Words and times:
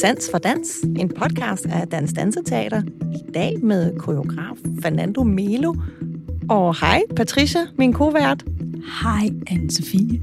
Sans 0.00 0.30
for 0.30 0.38
Dans, 0.38 0.82
en 0.96 1.08
podcast 1.08 1.66
af 1.66 1.88
Dans 1.88 2.12
Danseteater. 2.12 2.82
I 3.12 3.32
dag 3.34 3.58
med 3.62 3.98
koreograf 3.98 4.56
Fernando 4.82 5.22
Melo. 5.22 5.74
Og 6.48 6.80
hej, 6.80 7.02
Patricia, 7.16 7.60
min 7.78 7.92
kovært. 7.92 8.44
Hej, 9.02 9.30
Anne-Sophie. 9.50 10.20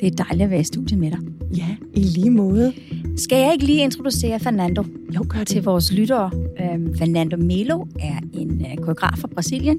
Det 0.00 0.06
er 0.06 0.24
dejligt 0.24 0.42
at 0.44 0.50
være 0.50 0.60
i 0.60 0.64
studiet 0.64 1.00
med 1.00 1.10
dig. 1.10 1.18
Ja, 1.56 1.76
i 1.94 2.00
lige 2.00 2.30
måde. 2.30 2.72
Skal 3.16 3.38
jeg 3.38 3.52
ikke 3.52 3.64
lige 3.64 3.82
introducere 3.82 4.40
Fernando 4.40 4.84
jo, 5.14 5.24
gør 5.28 5.38
det. 5.38 5.48
til 5.48 5.64
vores 5.64 5.92
lyttere? 5.92 6.30
Øhm, 6.60 6.98
Fernando 6.98 7.36
Melo 7.36 7.86
er 8.00 8.18
en 8.32 8.66
øh, 8.66 8.76
koreograf 8.76 9.18
fra 9.18 9.28
Brasilien. 9.34 9.78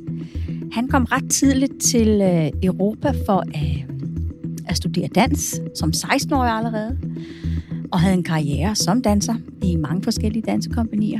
Han 0.72 0.88
kom 0.88 1.04
ret 1.04 1.30
tidligt 1.30 1.82
til 1.82 2.22
øh, 2.22 2.50
Europa 2.64 3.14
for 3.26 3.44
at, 3.54 3.86
at 4.68 4.78
studere 4.78 5.08
dans, 5.08 5.62
som 5.76 5.92
16-årig 5.96 6.52
allerede, 6.52 6.98
og 7.92 8.00
havde 8.00 8.14
en 8.14 8.24
karriere 8.24 8.76
som 8.76 9.02
danser 9.02 9.36
i 9.62 9.76
mange 9.76 10.04
forskellige 10.04 10.44
dansekompanier. 10.44 11.20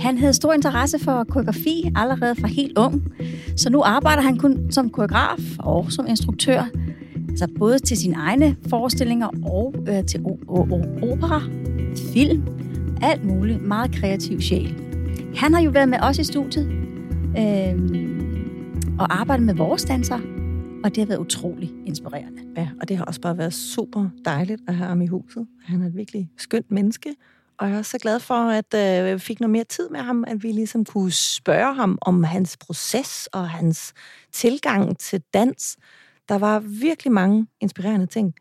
Han 0.00 0.18
havde 0.18 0.32
stor 0.32 0.52
interesse 0.52 0.98
for 0.98 1.24
koreografi 1.24 1.92
allerede 1.96 2.34
fra 2.34 2.48
helt 2.48 2.78
ung, 2.78 3.02
så 3.56 3.70
nu 3.70 3.82
arbejder 3.82 4.22
han 4.22 4.38
kun 4.38 4.70
som 4.70 4.90
koreograf 4.90 5.38
og 5.58 5.92
som 5.92 6.06
instruktør, 6.08 6.64
altså 7.28 7.48
både 7.58 7.78
til 7.78 7.96
sine 7.96 8.14
egne 8.14 8.56
forestillinger 8.68 9.28
og 9.42 9.74
øh, 9.88 10.04
til 10.04 10.24
opera, 11.02 11.42
film, 12.12 12.42
alt 13.02 13.24
muligt. 13.24 13.62
Meget 13.62 13.92
kreativ 13.92 14.40
sjæl. 14.40 14.74
Han 15.36 15.54
har 15.54 15.62
jo 15.62 15.70
været 15.70 15.88
med 15.88 15.98
os 16.02 16.18
i 16.18 16.24
studiet 16.24 16.68
øh, 17.38 17.74
og 18.98 19.20
arbejdet 19.20 19.46
med 19.46 19.54
vores 19.54 19.84
dansere 19.84 20.20
og 20.86 20.94
det 20.94 20.98
har 21.02 21.06
været 21.06 21.18
utrolig 21.18 21.72
inspirerende. 21.86 22.42
Ja, 22.56 22.68
og 22.80 22.88
det 22.88 22.96
har 22.96 23.04
også 23.04 23.20
bare 23.20 23.38
været 23.38 23.54
super 23.54 24.08
dejligt 24.24 24.62
at 24.68 24.74
have 24.74 24.88
ham 24.88 25.02
i 25.02 25.06
huset. 25.06 25.46
Han 25.64 25.82
er 25.82 25.86
et 25.86 25.96
virkelig 25.96 26.30
skønt 26.36 26.70
menneske, 26.70 27.14
og 27.58 27.68
jeg 27.68 27.74
er 27.74 27.78
også 27.78 27.90
så 27.90 27.98
glad 27.98 28.20
for, 28.20 28.34
at 28.34 28.74
øh, 28.74 29.14
vi 29.14 29.18
fik 29.18 29.40
noget 29.40 29.50
mere 29.50 29.64
tid 29.64 29.88
med 29.88 30.00
ham, 30.00 30.24
at 30.26 30.42
vi 30.42 30.52
ligesom 30.52 30.84
kunne 30.84 31.12
spørge 31.12 31.74
ham 31.74 31.98
om 32.00 32.24
hans 32.24 32.56
proces 32.56 33.28
og 33.32 33.48
hans 33.48 33.92
tilgang 34.32 34.98
til 34.98 35.22
dans. 35.34 35.76
Der 36.28 36.38
var 36.38 36.58
virkelig 36.58 37.12
mange 37.12 37.46
inspirerende 37.60 38.06
ting. 38.06 38.34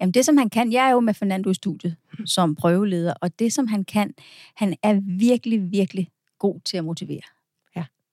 Jamen 0.00 0.14
det, 0.14 0.24
som 0.24 0.36
han 0.36 0.50
kan, 0.50 0.72
jeg 0.72 0.86
er 0.86 0.90
jo 0.90 1.00
med 1.00 1.14
Fernando 1.14 1.50
i 1.50 1.54
studiet 1.54 1.96
som 2.24 2.54
prøveleder, 2.54 3.14
og 3.20 3.38
det, 3.38 3.52
som 3.52 3.66
han 3.66 3.84
kan, 3.84 4.14
han 4.56 4.76
er 4.82 5.00
virkelig, 5.18 5.70
virkelig 5.70 6.08
god 6.38 6.60
til 6.64 6.76
at 6.76 6.84
motivere. 6.84 7.22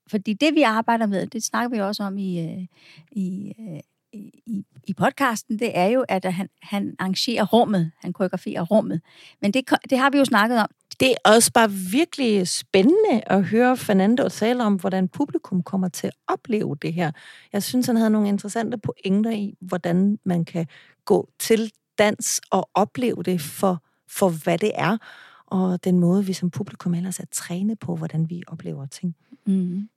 Fordi 0.09 0.33
det, 0.33 0.55
vi 0.55 0.61
arbejder 0.61 1.05
med, 1.05 1.27
det 1.27 1.43
snakker 1.43 1.77
vi 1.77 1.81
også 1.81 2.03
om 2.03 2.17
i, 2.17 2.39
øh, 2.39 2.65
i, 3.11 3.53
øh, 3.59 3.79
i, 4.13 4.63
i 4.87 4.93
podcasten, 4.93 5.59
det 5.59 5.77
er 5.77 5.85
jo, 5.85 6.05
at 6.09 6.25
han, 6.25 6.49
han 6.61 6.95
arrangerer 6.99 7.45
rummet, 7.45 7.91
han 8.01 8.13
koreograferer 8.13 8.61
rummet. 8.61 9.01
Men 9.41 9.51
det, 9.51 9.69
det 9.89 9.97
har 9.97 10.09
vi 10.09 10.17
jo 10.17 10.25
snakket 10.25 10.59
om. 10.59 10.67
Det 10.99 11.11
er 11.11 11.29
også 11.35 11.51
bare 11.53 11.71
virkelig 11.71 12.47
spændende 12.47 13.21
at 13.25 13.43
høre 13.43 13.77
Fernando 13.77 14.29
tale 14.29 14.63
om, 14.63 14.75
hvordan 14.75 15.07
publikum 15.07 15.63
kommer 15.63 15.89
til 15.89 16.07
at 16.07 16.13
opleve 16.27 16.77
det 16.81 16.93
her. 16.93 17.11
Jeg 17.53 17.63
synes, 17.63 17.85
han 17.85 17.95
havde 17.95 18.09
nogle 18.09 18.27
interessante 18.27 18.77
pointer 18.77 19.31
i, 19.31 19.55
hvordan 19.61 20.19
man 20.23 20.45
kan 20.45 20.67
gå 21.05 21.29
til 21.39 21.71
dans 21.97 22.41
og 22.51 22.69
opleve 22.73 23.23
det 23.23 23.41
for, 23.41 23.83
for 24.07 24.29
hvad 24.29 24.57
det 24.57 24.71
er, 24.75 24.97
og 25.45 25.83
den 25.83 25.99
måde, 25.99 26.25
vi 26.25 26.33
som 26.33 26.49
publikum 26.51 26.93
ellers 26.93 27.19
er 27.19 27.25
trænet 27.31 27.79
på, 27.79 27.95
hvordan 27.95 28.29
vi 28.29 28.43
oplever 28.47 28.85
ting. 28.85 29.15
Mm 29.45 29.89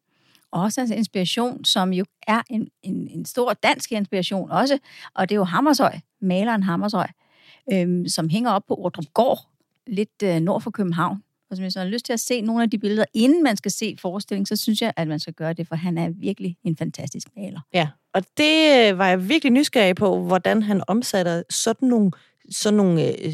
også 0.52 0.80
hans 0.80 0.90
inspiration, 0.90 1.64
som 1.64 1.92
jo 1.92 2.04
er 2.26 2.42
en, 2.50 2.68
en, 2.82 3.08
en 3.08 3.24
stor 3.24 3.52
dansk 3.52 3.92
inspiration 3.92 4.50
også, 4.50 4.78
og 5.14 5.28
det 5.28 5.34
er 5.34 5.38
jo 5.38 5.44
Hammershøj, 5.44 5.98
maleren 6.20 6.62
Hammershøj, 6.62 7.06
øhm, 7.72 8.08
som 8.08 8.28
hænger 8.28 8.50
op 8.50 8.62
på 8.68 8.74
Ordrup 8.74 9.04
Gård, 9.14 9.38
lidt 9.86 10.22
øh, 10.24 10.40
nord 10.40 10.60
for 10.60 10.70
København. 10.70 11.22
Og 11.50 11.58
hvis 11.58 11.76
man 11.76 11.84
har 11.84 11.90
lyst 11.90 12.04
til 12.04 12.12
at 12.12 12.20
se 12.20 12.40
nogle 12.40 12.62
af 12.62 12.70
de 12.70 12.78
billeder, 12.78 13.04
inden 13.14 13.42
man 13.42 13.56
skal 13.56 13.70
se 13.70 13.96
forestillingen, 14.00 14.46
så 14.46 14.56
synes 14.56 14.82
jeg, 14.82 14.92
at 14.96 15.08
man 15.08 15.18
skal 15.18 15.34
gøre 15.34 15.52
det, 15.52 15.68
for 15.68 15.76
han 15.76 15.98
er 15.98 16.08
virkelig 16.08 16.56
en 16.64 16.76
fantastisk 16.76 17.28
maler. 17.36 17.60
Ja, 17.74 17.88
og 18.14 18.22
det 18.36 18.88
øh, 18.90 18.98
var 18.98 19.08
jeg 19.08 19.28
virkelig 19.28 19.52
nysgerrig 19.52 19.96
på, 19.96 20.22
hvordan 20.22 20.62
han 20.62 20.82
omsatte 20.86 21.44
sådan 21.50 21.88
nogle 21.88 22.10
sådan 22.50 22.76
nogle 22.76 23.03
øh, 23.03 23.14
øh 23.25 23.32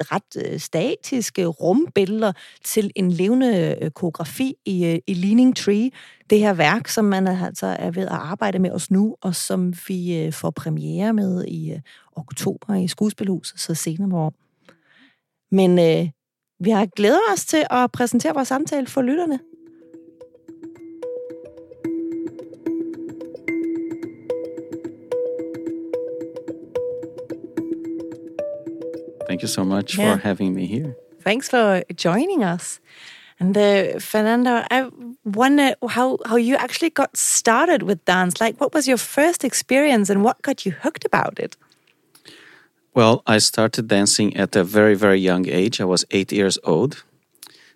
ret 0.00 0.46
øh, 0.46 0.60
statiske 0.60 1.46
rumbilleder 1.46 2.32
til 2.64 2.90
en 2.96 3.10
levende 3.10 3.78
øh, 3.82 3.90
koreografi 3.90 4.54
i, 4.64 4.86
øh, 4.86 4.98
i 5.06 5.14
Leaning 5.14 5.56
Tree. 5.56 5.90
Det 6.30 6.38
her 6.38 6.52
værk, 6.52 6.88
som 6.88 7.04
man 7.04 7.26
altså 7.28 7.66
er 7.66 7.90
ved 7.90 8.02
at 8.02 8.12
arbejde 8.12 8.58
med 8.58 8.70
os 8.70 8.90
nu, 8.90 9.16
og 9.20 9.34
som 9.34 9.74
vi 9.88 10.18
øh, 10.18 10.32
får 10.32 10.50
premiere 10.50 11.12
med 11.12 11.44
i 11.44 11.72
øh, 11.72 11.80
oktober 12.16 12.74
i 12.74 12.88
Skuespilhuset, 12.88 13.60
så 13.60 13.74
senere 13.74 14.18
år. 14.18 14.34
Men 15.50 15.78
øh, 15.78 16.10
vi 16.60 16.70
har 16.70 16.86
glædet 16.86 17.20
os 17.32 17.44
til 17.44 17.64
at 17.70 17.92
præsentere 17.92 18.34
vores 18.34 18.48
samtale 18.48 18.86
for 18.86 19.02
lytterne. 19.02 19.38
Thank 29.38 29.50
you 29.50 29.62
so 29.62 29.64
much 29.64 29.96
yeah. 29.96 30.16
for 30.16 30.22
having 30.22 30.52
me 30.52 30.66
here. 30.66 30.96
Thanks 31.20 31.48
for 31.48 31.84
joining 31.94 32.42
us. 32.42 32.80
And 33.38 33.56
uh, 33.56 34.00
Fernando, 34.00 34.64
I 34.68 34.90
wonder 35.24 35.76
how, 35.90 36.18
how 36.26 36.34
you 36.34 36.56
actually 36.56 36.90
got 36.90 37.16
started 37.16 37.84
with 37.84 38.04
dance. 38.04 38.40
Like, 38.40 38.60
what 38.60 38.74
was 38.74 38.88
your 38.88 38.96
first 38.96 39.44
experience 39.44 40.10
and 40.10 40.24
what 40.24 40.42
got 40.42 40.66
you 40.66 40.72
hooked 40.72 41.04
about 41.04 41.38
it? 41.38 41.56
Well, 42.94 43.22
I 43.28 43.38
started 43.38 43.86
dancing 43.86 44.36
at 44.36 44.56
a 44.56 44.64
very, 44.64 44.96
very 44.96 45.20
young 45.20 45.46
age. 45.46 45.80
I 45.80 45.84
was 45.84 46.04
eight 46.10 46.32
years 46.32 46.58
old. 46.64 47.04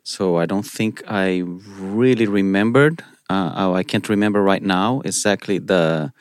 So 0.03 0.39
I 0.39 0.47
don't 0.47 0.67
think 0.67 1.05
I 1.07 1.45
really 1.79 2.27
remembered. 2.27 3.05
Uh, 3.31 3.53
oh, 3.55 3.75
I 3.75 3.85
can't 3.85 4.09
remember 4.09 4.43
right 4.43 4.65
now 4.65 5.01
exactly 5.05 5.59
the 5.59 6.13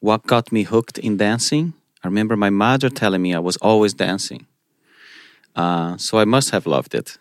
what 0.00 0.26
got 0.26 0.52
me 0.52 0.64
hooked 0.64 0.98
in 0.98 1.16
dancing. 1.16 1.72
I 2.02 2.08
remember 2.08 2.36
my 2.36 2.50
mother 2.50 2.90
telling 2.90 3.22
me 3.22 3.32
I 3.32 3.38
was 3.38 3.56
always 3.62 3.94
dancing. 3.94 4.46
Uh, 5.54 5.96
so 5.96 6.18
I 6.18 6.24
must 6.24 6.50
have 6.50 6.66
loved 6.66 6.94
it, 6.94 7.18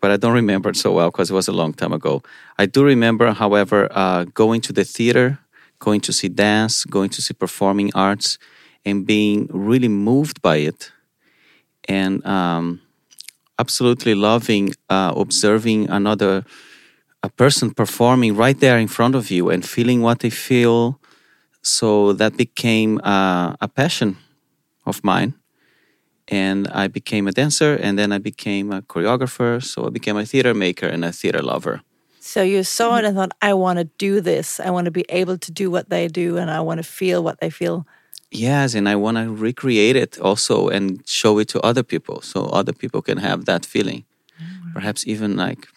but 0.00 0.10
I 0.10 0.16
don't 0.16 0.32
remember 0.32 0.70
it 0.70 0.76
so 0.76 0.92
well 0.92 1.10
because 1.10 1.30
it 1.30 1.34
was 1.34 1.48
a 1.48 1.52
long 1.52 1.74
time 1.74 1.92
ago. 1.92 2.22
I 2.58 2.66
do 2.66 2.84
remember, 2.84 3.32
however, 3.32 3.88
uh, 3.90 4.24
going 4.24 4.60
to 4.62 4.72
the 4.72 4.84
theater, 4.84 5.38
going 5.78 6.00
to 6.02 6.12
see 6.12 6.28
dance, 6.28 6.84
going 6.84 7.10
to 7.10 7.22
see 7.22 7.34
performing 7.34 7.90
arts, 7.94 8.38
and 8.86 9.06
being 9.06 9.48
really 9.50 9.88
moved 9.88 10.40
by 10.42 10.56
it, 10.56 10.92
and 11.88 12.24
um, 12.26 12.80
absolutely 13.58 14.14
loving 14.14 14.74
uh, 14.88 15.12
observing 15.16 15.88
another 15.90 16.44
a 17.22 17.28
person 17.30 17.72
performing 17.72 18.36
right 18.36 18.60
there 18.60 18.78
in 18.78 18.88
front 18.88 19.14
of 19.14 19.30
you 19.30 19.48
and 19.48 19.64
feeling 19.66 20.02
what 20.02 20.20
they 20.20 20.30
feel. 20.30 21.00
So 21.62 22.12
that 22.12 22.36
became 22.36 23.00
uh, 23.02 23.56
a 23.60 23.68
passion 23.68 24.18
of 24.84 25.02
mine 25.02 25.34
and 26.28 26.68
I 26.68 26.88
became 26.88 27.26
a 27.28 27.32
dancer, 27.32 27.74
and 27.74 27.98
then 27.98 28.12
I 28.12 28.18
became 28.18 28.72
a 28.72 28.82
choreographer. 28.82 29.62
So 29.62 29.86
I 29.86 29.90
became 29.90 30.16
a 30.16 30.24
theater 30.24 30.54
maker 30.54 30.86
and 30.86 31.04
a 31.04 31.12
theater 31.12 31.42
lover. 31.42 31.82
So 32.20 32.42
you 32.42 32.64
saw 32.64 32.96
it 32.96 33.04
and 33.04 33.14
thought, 33.14 33.32
I 33.42 33.52
want 33.52 33.78
to 33.78 33.84
do 33.98 34.20
this. 34.22 34.58
I 34.58 34.70
want 34.70 34.86
to 34.86 34.90
be 34.90 35.04
able 35.10 35.36
to 35.36 35.52
do 35.52 35.70
what 35.70 35.90
they 35.90 36.08
do, 36.08 36.38
and 36.38 36.50
I 36.50 36.60
want 36.60 36.78
to 36.78 36.82
feel 36.82 37.22
what 37.22 37.40
they 37.40 37.50
feel. 37.50 37.86
Yes, 38.30 38.74
and 38.74 38.88
I 38.88 38.96
want 38.96 39.16
to 39.18 39.32
recreate 39.32 39.94
it 39.94 40.18
also 40.18 40.68
and 40.68 41.06
show 41.06 41.38
it 41.38 41.48
to 41.48 41.60
other 41.60 41.82
people, 41.82 42.22
so 42.22 42.46
other 42.46 42.72
people 42.72 43.02
can 43.02 43.18
have 43.18 43.44
that 43.44 43.66
feeling. 43.66 44.04
Mm. 44.40 44.72
Perhaps 44.72 45.06
even 45.06 45.36
like 45.36 45.68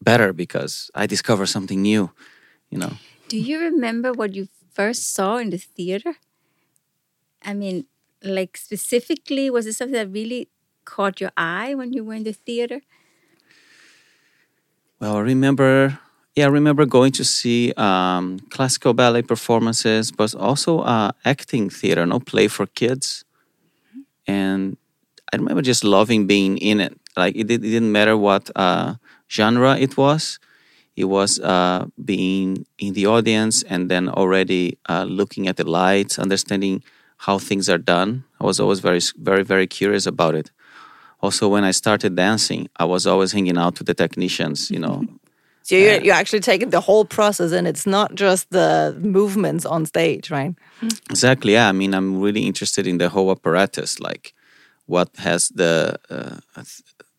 better 0.00 0.32
because 0.32 0.90
I 0.94 1.06
discover 1.06 1.46
something 1.46 1.82
new. 1.82 2.10
You 2.70 2.78
know. 2.78 2.92
Do 3.28 3.36
you 3.36 3.58
remember 3.58 4.12
what 4.12 4.34
you 4.34 4.48
first 4.72 5.12
saw 5.12 5.36
in 5.36 5.50
the 5.50 5.58
theater? 5.58 6.14
I 7.42 7.54
mean, 7.54 7.86
like 8.22 8.56
specifically 8.56 9.50
was 9.50 9.66
it 9.66 9.74
something 9.74 9.94
that 9.94 10.10
really 10.10 10.48
caught 10.84 11.20
your 11.20 11.30
eye 11.36 11.74
when 11.74 11.92
you 11.92 12.04
were 12.04 12.14
in 12.14 12.24
the 12.24 12.32
theater? 12.32 12.80
Well 15.00 15.16
i 15.16 15.20
remember 15.20 15.98
yeah 16.34 16.46
i 16.46 16.48
remember 16.48 16.84
going 16.86 17.12
to 17.12 17.24
see 17.24 17.72
um, 17.76 18.38
classical 18.50 18.94
ballet 18.94 19.22
performances 19.22 20.10
but 20.10 20.34
also 20.34 20.80
uh, 20.80 21.12
acting 21.24 21.70
theater 21.70 22.06
no 22.06 22.20
play 22.20 22.48
for 22.48 22.66
kids. 22.66 23.24
Mm-hmm. 23.86 24.00
and 24.26 24.76
i 25.32 25.36
remember 25.36 25.62
just 25.62 25.84
loving 25.84 26.26
being 26.26 26.58
in 26.58 26.80
it. 26.80 26.94
Like 27.16 27.34
it, 27.36 27.50
it 27.50 27.58
didn't 27.62 27.92
matter 27.92 28.16
what 28.16 28.50
uh, 28.56 28.94
genre 29.30 29.76
it 29.76 29.96
was. 29.96 30.38
It 30.96 31.04
was 31.06 31.38
uh, 31.40 31.86
being 32.04 32.66
in 32.78 32.94
the 32.94 33.06
audience 33.06 33.62
and 33.64 33.90
then 33.90 34.08
already 34.08 34.78
uh, 34.88 35.04
looking 35.04 35.48
at 35.48 35.56
the 35.56 35.68
lights 35.68 36.18
understanding 36.18 36.82
how 37.18 37.38
things 37.38 37.68
are 37.68 37.78
done. 37.78 38.24
I 38.40 38.44
was 38.44 38.60
always 38.60 38.80
very, 38.80 39.00
very, 39.16 39.42
very 39.42 39.66
curious 39.66 40.06
about 40.06 40.34
it. 40.34 40.50
Also, 41.20 41.48
when 41.48 41.64
I 41.64 41.72
started 41.72 42.14
dancing, 42.14 42.68
I 42.76 42.84
was 42.84 43.06
always 43.06 43.32
hanging 43.32 43.58
out 43.58 43.78
with 43.78 43.86
the 43.86 43.94
technicians, 43.94 44.70
you 44.70 44.78
know. 44.78 45.04
so 45.62 45.74
you're, 45.74 45.96
uh, 45.96 46.00
you're 46.00 46.14
actually 46.14 46.40
taking 46.40 46.70
the 46.70 46.80
whole 46.80 47.04
process, 47.04 47.52
and 47.52 47.66
it's 47.66 47.86
not 47.86 48.14
just 48.14 48.48
the 48.50 48.96
movements 49.00 49.66
on 49.66 49.84
stage, 49.84 50.30
right? 50.30 50.54
Exactly. 51.10 51.54
Yeah. 51.54 51.68
I 51.68 51.72
mean, 51.72 51.92
I'm 51.92 52.20
really 52.20 52.46
interested 52.46 52.86
in 52.86 52.98
the 52.98 53.08
whole 53.08 53.30
apparatus, 53.32 53.98
like 53.98 54.32
what 54.86 55.10
has 55.18 55.48
the 55.48 55.98
uh, 56.08 56.62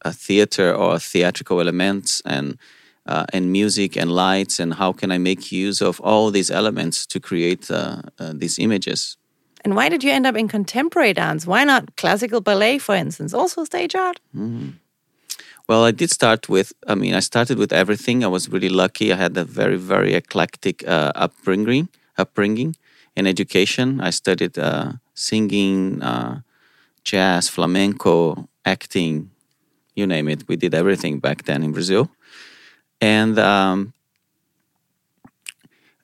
a, 0.02 0.12
theater 0.14 0.74
or 0.74 0.98
theatrical 0.98 1.60
elements 1.60 2.22
and 2.26 2.58
uh, 3.06 3.26
and 3.34 3.52
music 3.52 3.98
and 3.98 4.12
lights 4.12 4.60
and 4.60 4.74
how 4.76 4.92
can 4.92 5.12
I 5.12 5.18
make 5.18 5.52
use 5.52 5.82
of 5.82 6.00
all 6.02 6.32
these 6.32 6.52
elements 6.52 7.06
to 7.08 7.20
create 7.20 7.72
uh, 7.72 8.02
uh, 8.20 8.34
these 8.36 8.60
images. 8.60 9.18
And 9.66 9.76
why 9.76 9.90
did 9.90 10.04
you 10.04 10.12
end 10.12 10.26
up 10.26 10.36
in 10.36 10.48
contemporary 10.48 11.14
dance? 11.14 11.46
Why 11.46 11.64
not 11.64 11.96
classical 11.98 12.42
ballet, 12.42 12.78
for 12.78 12.96
instance? 12.96 13.34
Also 13.34 13.66
stage 13.66 13.96
art? 13.96 14.20
Mm-hmm. 14.36 14.70
Well, 15.68 15.84
I 15.86 15.92
did 15.92 16.10
start 16.10 16.50
with, 16.50 16.74
I 16.88 16.96
mean, 16.96 17.14
I 17.14 17.20
started 17.20 17.60
with 17.60 17.72
everything. 17.72 18.24
I 18.24 18.28
was 18.28 18.50
really 18.50 18.70
lucky. 18.70 19.14
I 19.14 19.18
had 19.18 19.38
a 19.38 19.44
very, 19.44 19.78
very 19.78 20.16
eclectic 20.16 20.88
uh, 20.88 21.12
upbringing, 21.16 21.90
upbringing 22.18 22.76
in 23.16 23.28
education. 23.28 24.02
I 24.02 24.10
studied 24.10 24.58
uh, 24.58 24.94
singing, 25.14 26.02
uh, 26.02 26.42
jazz, 27.04 27.50
flamenco, 27.50 28.48
acting, 28.66 29.30
you 29.96 30.08
name 30.08 30.28
it. 30.28 30.48
We 30.48 30.56
did 30.56 30.74
everything 30.74 31.20
back 31.20 31.44
then 31.44 31.64
in 31.64 31.72
Brazil. 31.72 32.10
And 33.02 33.38
um, 33.38 33.94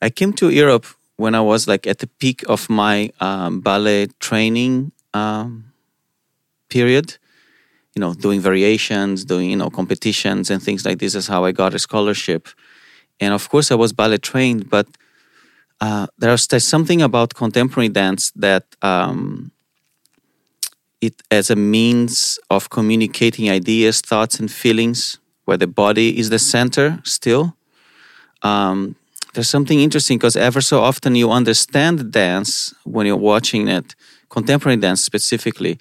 I 0.00 0.10
came 0.10 0.32
to 0.34 0.50
Europe 0.50 0.86
when 1.16 1.34
I 1.34 1.40
was 1.40 1.66
like 1.66 1.86
at 1.86 1.98
the 1.98 2.06
peak 2.06 2.44
of 2.48 2.68
my 2.68 3.10
um, 3.20 3.60
ballet 3.60 4.08
training 4.20 4.92
um, 5.14 5.72
period. 6.68 7.18
You 7.94 8.00
know, 8.00 8.12
doing 8.12 8.40
variations, 8.40 9.24
doing 9.24 9.48
you 9.48 9.56
know 9.56 9.70
competitions 9.70 10.50
and 10.50 10.62
things 10.62 10.84
like 10.84 10.98
this 10.98 11.14
is 11.14 11.28
how 11.28 11.46
I 11.46 11.52
got 11.52 11.72
a 11.72 11.78
scholarship. 11.78 12.48
And 13.20 13.32
of 13.32 13.48
course, 13.48 13.70
I 13.70 13.74
was 13.74 13.94
ballet 13.94 14.18
trained, 14.18 14.68
but 14.68 14.86
uh, 15.80 16.06
there's, 16.18 16.46
there's 16.46 16.64
something 16.64 17.02
about 17.02 17.34
contemporary 17.34 17.88
dance 17.88 18.30
that 18.32 18.64
um, 18.82 19.50
it 21.00 21.22
as 21.30 21.50
a 21.50 21.56
means 21.56 22.38
of 22.50 22.70
communicating 22.70 23.50
ideas, 23.50 24.00
thoughts, 24.00 24.38
and 24.40 24.50
feelings, 24.50 25.18
where 25.44 25.56
the 25.56 25.66
body 25.66 26.18
is 26.18 26.30
the 26.30 26.38
center 26.38 27.00
still. 27.04 27.56
Um, 28.42 28.96
there's 29.36 29.50
something 29.50 29.80
interesting 29.80 30.16
because 30.16 30.34
ever 30.34 30.62
so 30.62 30.80
often 30.80 31.14
you 31.14 31.30
understand 31.30 32.10
dance 32.10 32.74
when 32.84 33.06
you're 33.06 33.16
watching 33.16 33.68
it, 33.68 33.94
contemporary 34.30 34.78
dance 34.78 35.04
specifically, 35.04 35.78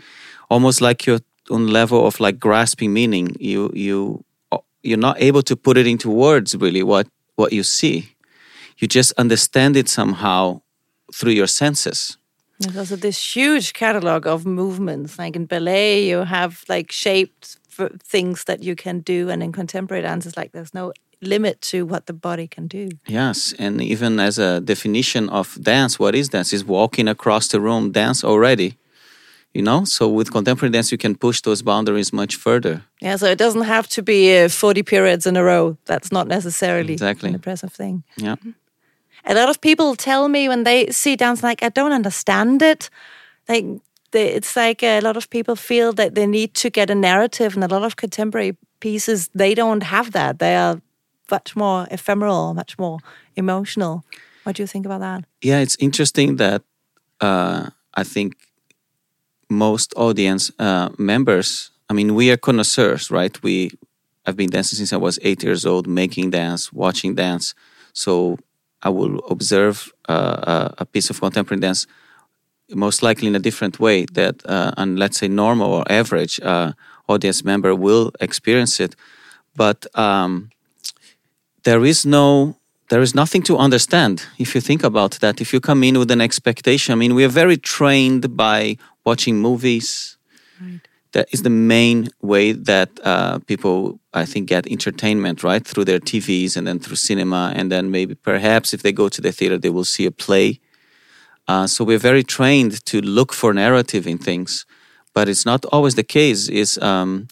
almost 0.50 0.82
like 0.82 1.06
you're 1.06 1.22
on 1.50 1.62
a 1.70 1.72
level 1.72 2.06
of 2.06 2.20
like 2.20 2.38
grasping 2.38 2.92
meaning. 2.92 3.34
You 3.40 3.72
you 3.74 4.26
uh, 4.52 4.58
you're 4.84 5.06
not 5.10 5.22
able 5.22 5.42
to 5.44 5.56
put 5.56 5.78
it 5.78 5.88
into 5.88 6.10
words 6.10 6.54
really 6.54 6.84
what 6.84 7.08
what 7.38 7.54
you 7.54 7.64
see. 7.64 8.10
You 8.78 8.90
just 8.90 9.14
understand 9.18 9.78
it 9.78 9.88
somehow 9.88 10.62
through 11.14 11.32
your 11.32 11.48
senses. 11.48 12.18
There's 12.60 12.78
also 12.78 12.98
this 12.98 13.36
huge 13.36 13.72
catalog 13.72 14.28
of 14.28 14.46
movements. 14.46 15.18
Like 15.18 15.38
in 15.38 15.46
ballet, 15.46 16.10
you 16.10 16.26
have 16.26 16.66
like 16.68 16.92
shaped 16.92 17.58
things 18.04 18.44
that 18.46 18.64
you 18.64 18.76
can 18.76 19.00
do, 19.00 19.30
and 19.30 19.44
in 19.44 19.52
contemporary 19.52 20.04
dance, 20.04 20.26
it's 20.26 20.38
like 20.38 20.52
there's 20.52 20.74
no 20.74 20.94
limit 21.22 21.62
to 21.62 21.86
what 21.86 22.06
the 22.06 22.14
body 22.14 22.48
can 22.48 22.68
do. 22.68 22.90
Yes, 23.08 23.54
and 23.60 23.82
even 23.82 24.20
as 24.20 24.38
a 24.40 24.60
definition 24.62 25.30
of 25.30 25.58
dance, 25.62 26.00
what 26.00 26.16
is 26.16 26.30
dance? 26.30 26.54
Is 26.54 26.66
walking 26.66 27.08
across 27.08 27.48
the 27.48 27.60
room 27.60 27.92
dance 27.92 28.24
already? 28.24 28.78
You 29.54 29.62
know, 29.62 29.86
so 29.86 30.10
with 30.10 30.32
contemporary 30.32 30.72
dance, 30.72 30.92
you 30.92 30.98
can 30.98 31.16
push 31.16 31.42
those 31.42 31.62
boundaries 31.62 32.12
much 32.12 32.36
further. 32.36 32.82
Yeah, 33.02 33.16
so 33.16 33.26
it 33.28 33.38
doesn't 33.38 33.64
have 33.64 33.88
to 33.88 34.02
be 34.02 34.38
uh, 34.38 34.50
40 34.50 34.84
periods 34.84 35.26
in 35.26 35.38
a 35.38 35.44
row. 35.44 35.78
That's 35.86 36.12
not 36.12 36.28
necessarily 36.28 36.94
exactly. 36.94 37.30
an 37.30 37.36
impressive 37.36 37.72
thing. 37.72 38.04
Yeah. 38.18 38.36
A 39.24 39.34
lot 39.34 39.50
of 39.50 39.62
people 39.62 39.96
tell 39.96 40.28
me 40.28 40.50
when 40.50 40.66
they 40.66 40.88
see 40.92 41.16
dance, 41.16 41.42
like, 41.42 41.64
I 41.64 41.70
don't 41.70 41.94
understand 41.94 42.62
it. 42.62 42.90
Like, 43.48 43.66
they, 44.16 44.32
it's 44.38 44.56
like 44.56 44.82
a 44.82 45.02
lot 45.02 45.18
of 45.18 45.30
people 45.30 45.56
feel 45.56 45.94
that 45.94 46.16
they 46.16 46.26
need 46.26 46.54
to 46.56 46.70
get 46.70 46.90
a 46.90 46.96
narrative, 46.96 47.54
and 47.56 47.64
a 47.64 47.68
lot 47.68 47.84
of 47.84 47.96
contemporary 47.96 48.56
pieces, 48.80 49.30
they 49.36 49.54
don't 49.54 49.84
have 49.84 50.12
that. 50.12 50.40
They 50.40 50.56
are 50.56 50.82
much 51.30 51.56
more 51.56 51.88
ephemeral, 51.92 52.54
much 52.54 52.78
more 52.80 53.00
emotional. 53.36 54.04
What 54.44 54.56
do 54.56 54.64
you 54.64 54.68
think 54.68 54.86
about 54.86 55.02
that? 55.02 55.26
Yeah, 55.42 55.60
it's 55.60 55.76
interesting 55.80 56.38
that 56.38 56.62
uh, 57.20 57.70
I 57.94 58.04
think 58.04 58.34
most 59.50 59.94
audience 59.98 60.52
uh, 60.60 60.90
members, 60.98 61.72
I 61.90 61.94
mean, 61.94 62.16
we 62.16 62.32
are 62.32 62.38
connoisseurs, 62.38 63.12
right? 63.12 63.36
We 63.44 63.72
I've 64.26 64.38
been 64.38 64.50
dancing 64.50 64.78
since 64.78 64.94
I 64.94 64.98
was 64.98 65.20
eight 65.22 65.44
years 65.44 65.66
old, 65.66 65.88
making 65.88 66.32
dance, 66.32 66.74
watching 66.74 67.16
dance. 67.16 67.54
So 67.94 68.38
I 68.82 68.90
will 68.90 69.20
observe 69.30 69.92
uh, 70.10 70.70
a 70.78 70.86
piece 70.86 71.10
of 71.12 71.20
contemporary 71.20 71.62
dance 71.62 71.86
most 72.70 73.04
likely 73.04 73.28
in 73.28 73.36
a 73.36 73.40
different 73.40 73.80
way 73.80 74.06
that 74.14 74.46
uh, 74.46 74.72
and 74.78 74.98
let's 74.98 75.18
say 75.20 75.28
normal 75.28 75.72
or 75.72 75.84
average 75.92 76.40
uh, 76.42 76.74
audience 77.08 77.44
member 77.44 77.76
will 77.76 78.12
experience 78.20 78.80
it. 78.80 78.96
But 79.56 79.86
um, 79.96 80.50
there 81.64 81.86
is 81.86 82.06
no 82.06 82.56
there 82.90 83.02
is 83.02 83.16
nothing 83.16 83.42
to 83.42 83.58
understand 83.58 84.28
if 84.38 84.54
you 84.54 84.62
think 84.62 84.84
about 84.84 85.20
that. 85.20 85.42
If 85.42 85.54
you 85.54 85.60
come 85.60 85.84
in 85.84 85.98
with 85.98 86.12
an 86.12 86.22
expectation 86.22 86.94
i 86.94 86.96
mean 86.96 87.16
we 87.16 87.24
are 87.24 87.34
very 87.44 87.58
trained 87.58 88.36
by 88.36 88.78
watching 89.04 89.38
movies. 89.38 90.18
Right. 90.62 90.80
that 91.12 91.28
is 91.34 91.42
the 91.42 91.50
main 91.50 92.08
way 92.22 92.54
that 92.54 92.90
uh, 93.04 93.40
people 93.40 94.00
i 94.14 94.26
think 94.26 94.48
get 94.48 94.66
entertainment 94.68 95.44
right? 95.44 95.64
Through 95.68 95.86
their 95.86 96.00
tvs 96.00 96.56
and 96.58 96.66
then 96.68 96.80
through 96.80 96.96
cinema. 96.96 97.54
And 97.56 97.72
then 97.72 97.92
maybe 97.92 98.16
perhaps 98.16 98.74
if 98.74 98.82
they 98.82 98.94
go 98.94 99.10
to 99.10 99.22
the 99.22 99.32
theater 99.32 99.58
they 99.58 99.70
will 99.70 99.90
see 99.96 100.06
a 100.06 100.12
play 100.12 100.60
uh, 101.48 101.68
so 101.68 101.84
we're 101.84 101.98
very 101.98 102.24
trained 102.24 102.84
to 102.86 103.02
look 103.02 103.34
for 103.34 103.54
narrative 103.54 104.08
in 104.08 104.18
things 104.18 104.66
but 105.16 105.30
it's 105.30 105.46
not 105.46 105.66
always 105.72 105.96
the 105.96 106.04
case 106.04 106.50
is 106.50 106.78
um, 106.80 107.28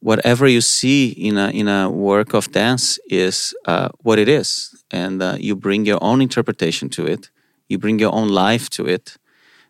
whatever 0.00 0.48
you 0.48 0.60
see 0.60 1.10
in 1.10 1.36
a 1.36 1.50
in 1.50 1.68
a 1.68 1.90
work 1.90 2.34
of 2.34 2.50
dance 2.52 2.98
is 3.08 3.54
uh, 3.66 3.90
what 4.02 4.18
it 4.18 4.28
is, 4.28 4.82
and 4.90 5.22
uh, 5.22 5.36
you 5.38 5.54
bring 5.54 5.84
your 5.86 6.02
own 6.02 6.20
interpretation 6.20 6.88
to 6.88 7.06
it. 7.06 7.30
You 7.68 7.78
bring 7.78 7.98
your 8.00 8.14
own 8.14 8.28
life 8.28 8.70
to 8.70 8.86
it. 8.86 9.16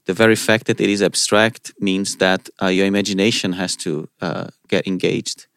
The 0.05 0.15
very 0.15 0.37
fact 0.37 0.67
that 0.67 0.81
it 0.81 0.89
is 0.89 1.03
abstract 1.03 1.73
means 1.81 2.17
that 2.17 2.49
uh, 2.63 2.69
your 2.69 2.87
imagination 2.87 3.53
has 3.55 3.77
to 3.77 4.09
uh, 4.21 4.47
get 4.69 4.87
engaged. 4.87 5.48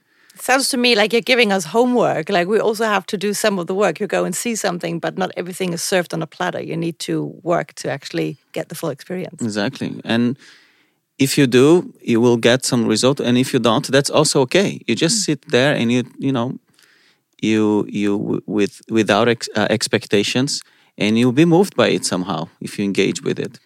Sounds 0.42 0.70
to 0.70 0.78
me 0.78 0.96
like 0.96 1.14
you're 1.14 1.22
giving 1.22 1.52
us 1.52 1.66
homework. 1.66 2.28
Like 2.30 2.48
we 2.48 2.60
also 2.60 2.86
have 2.86 3.06
to 3.08 3.18
do 3.18 3.32
some 3.32 3.60
of 3.60 3.68
the 3.68 3.76
work. 3.76 4.00
You 4.00 4.08
go 4.08 4.26
and 4.26 4.36
see 4.36 4.56
something, 4.56 4.98
but 4.98 5.16
not 5.16 5.30
everything 5.38 5.72
is 5.72 5.84
served 5.84 6.16
on 6.16 6.24
a 6.24 6.26
platter. 6.26 6.60
You 6.60 6.76
need 6.76 6.98
to 7.00 7.40
work 7.44 7.74
to 7.74 7.92
actually 7.92 8.38
get 8.52 8.70
the 8.70 8.74
full 8.74 8.90
experience. 8.90 9.40
Exactly, 9.44 10.02
and 10.04 10.36
if 11.20 11.38
you 11.38 11.46
do, 11.46 11.94
you 12.02 12.20
will 12.20 12.38
get 12.38 12.66
some 12.66 12.88
result, 12.88 13.20
and 13.20 13.38
if 13.38 13.54
you 13.54 13.60
don't, 13.60 13.88
that's 13.92 14.10
also 14.10 14.42
okay. 14.42 14.82
You 14.88 14.96
just 14.96 15.18
mm. 15.18 15.26
sit 15.26 15.52
there 15.52 15.76
and 15.76 15.92
you 15.92 16.06
you 16.18 16.32
know 16.32 16.58
you 17.40 17.86
you 17.88 18.42
with 18.48 18.82
without 18.90 19.28
ex, 19.28 19.48
uh, 19.56 19.68
expectations, 19.70 20.62
and 20.98 21.20
you'll 21.20 21.40
be 21.44 21.46
moved 21.46 21.76
by 21.76 21.90
it 21.90 22.04
somehow 22.04 22.50
if 22.60 22.80
you 22.80 22.84
engage 22.84 23.22
with 23.22 23.38
it. 23.38 23.60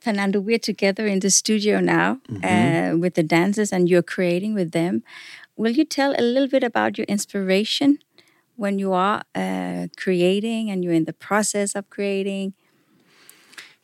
Fernando, 0.00 0.40
we're 0.40 0.58
together 0.58 1.06
in 1.06 1.20
the 1.20 1.30
studio 1.30 1.80
now 1.80 2.20
mm 2.28 2.36
-hmm. 2.36 2.94
uh, 2.94 3.00
with 3.00 3.14
the 3.14 3.26
dancers, 3.26 3.72
and 3.72 3.88
you're 3.88 4.04
creating 4.14 4.54
with 4.54 4.70
them. 4.70 5.02
Will 5.56 5.74
you 5.76 5.84
tell 5.84 6.14
a 6.14 6.22
little 6.22 6.48
bit 6.48 6.64
about 6.64 6.96
your 6.96 7.06
inspiration 7.08 7.98
when 8.56 8.78
you 8.78 8.94
are 8.94 9.22
uh, 9.34 9.88
creating 9.96 10.70
and 10.70 10.82
you're 10.82 10.96
in 10.96 11.04
the 11.04 11.12
process 11.12 11.74
of 11.74 11.84
creating? 11.88 12.54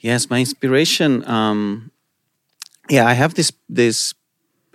Yes, 0.00 0.30
my 0.30 0.38
inspiration. 0.38 1.28
Um, 1.28 1.90
yeah, 2.88 3.10
I 3.10 3.14
have 3.14 3.34
this 3.34 3.52
this, 3.68 4.14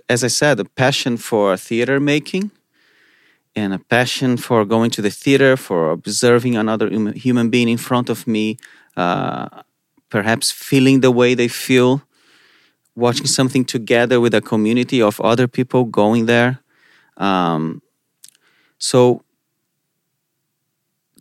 as 0.08 0.22
I 0.22 0.28
said, 0.28 0.60
a 0.60 0.64
passion 0.64 1.16
for 1.16 1.56
theater 1.56 2.00
making, 2.00 2.50
and 3.56 3.72
a 3.72 3.78
passion 3.78 4.36
for 4.36 4.64
going 4.66 4.90
to 4.90 5.02
the 5.02 5.10
theater, 5.10 5.56
for 5.56 5.90
observing 5.90 6.56
another 6.56 6.90
human 7.14 7.50
being 7.50 7.68
in 7.68 7.78
front 7.78 8.10
of 8.10 8.26
me, 8.26 8.56
uh, 8.96 9.62
perhaps 10.14 10.52
feeling 10.52 11.00
the 11.00 11.10
way 11.10 11.34
they 11.34 11.48
feel, 11.48 12.00
watching 12.94 13.26
something 13.26 13.64
together 13.64 14.20
with 14.20 14.32
a 14.32 14.40
community 14.40 15.02
of 15.02 15.20
other 15.20 15.48
people 15.48 15.82
going 15.82 16.26
there. 16.26 16.60
Um, 17.16 17.82
so 18.78 19.24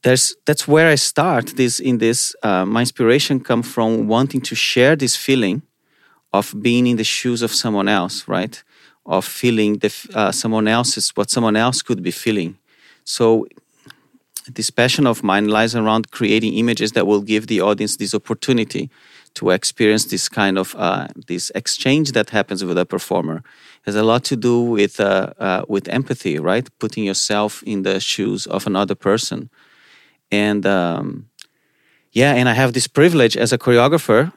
there's 0.03 0.35
that's 0.45 0.67
where 0.67 0.89
I 0.93 0.97
start 0.97 1.55
this 1.55 1.79
in 1.79 1.97
this. 1.97 2.35
Uh, 2.43 2.65
my 2.65 2.81
inspiration 2.81 3.39
come 3.39 3.63
from 3.63 4.07
wanting 4.07 4.41
to 4.41 4.55
share 4.55 4.95
this 4.95 5.15
feeling 5.15 5.63
of 6.31 6.53
being 6.61 6.85
in 6.85 6.97
the 6.97 7.03
shoes 7.03 7.41
of 7.41 7.51
someone 7.51 7.89
else, 7.89 8.27
right? 8.27 8.63
Of 9.07 9.25
feeling 9.25 9.79
the 9.79 9.91
uh, 10.13 10.31
someone 10.31 10.67
else's 10.67 11.09
what 11.15 11.31
someone 11.31 11.55
else 11.55 11.81
could 11.81 12.03
be 12.03 12.11
feeling. 12.11 12.59
So 13.03 13.47
this 14.47 14.69
passion 14.69 15.07
of 15.07 15.23
mine 15.23 15.47
lies 15.47 15.75
around 15.75 16.11
creating 16.11 16.53
images 16.53 16.91
that 16.91 17.07
will 17.07 17.21
give 17.21 17.47
the 17.47 17.61
audience 17.61 17.97
this 17.97 18.13
opportunity 18.13 18.89
to 19.35 19.49
experience 19.49 20.05
this 20.05 20.29
kind 20.29 20.57
of 20.57 20.75
uh, 20.77 21.07
this 21.27 21.51
exchange 21.55 22.11
that 22.11 22.29
happens 22.29 22.63
with 22.63 22.77
a 22.77 22.85
performer. 22.85 23.37
It 23.37 23.85
has 23.85 23.95
a 23.95 24.03
lot 24.03 24.23
to 24.25 24.35
do 24.35 24.61
with 24.61 24.99
uh, 24.99 25.33
uh, 25.39 25.65
with 25.67 25.87
empathy, 25.87 26.39
right? 26.39 26.67
Putting 26.79 27.03
yourself 27.03 27.63
in 27.63 27.83
the 27.83 27.99
shoes 27.99 28.45
of 28.47 28.67
another 28.67 28.95
person 28.95 29.49
and 30.33 30.65
um, 30.65 31.29
yeah 32.11 32.33
and 32.33 32.49
i 32.49 32.53
have 32.53 32.73
this 32.73 32.87
privilege 32.87 33.37
as 33.37 33.53
a 33.53 33.57
choreographer 33.57 34.33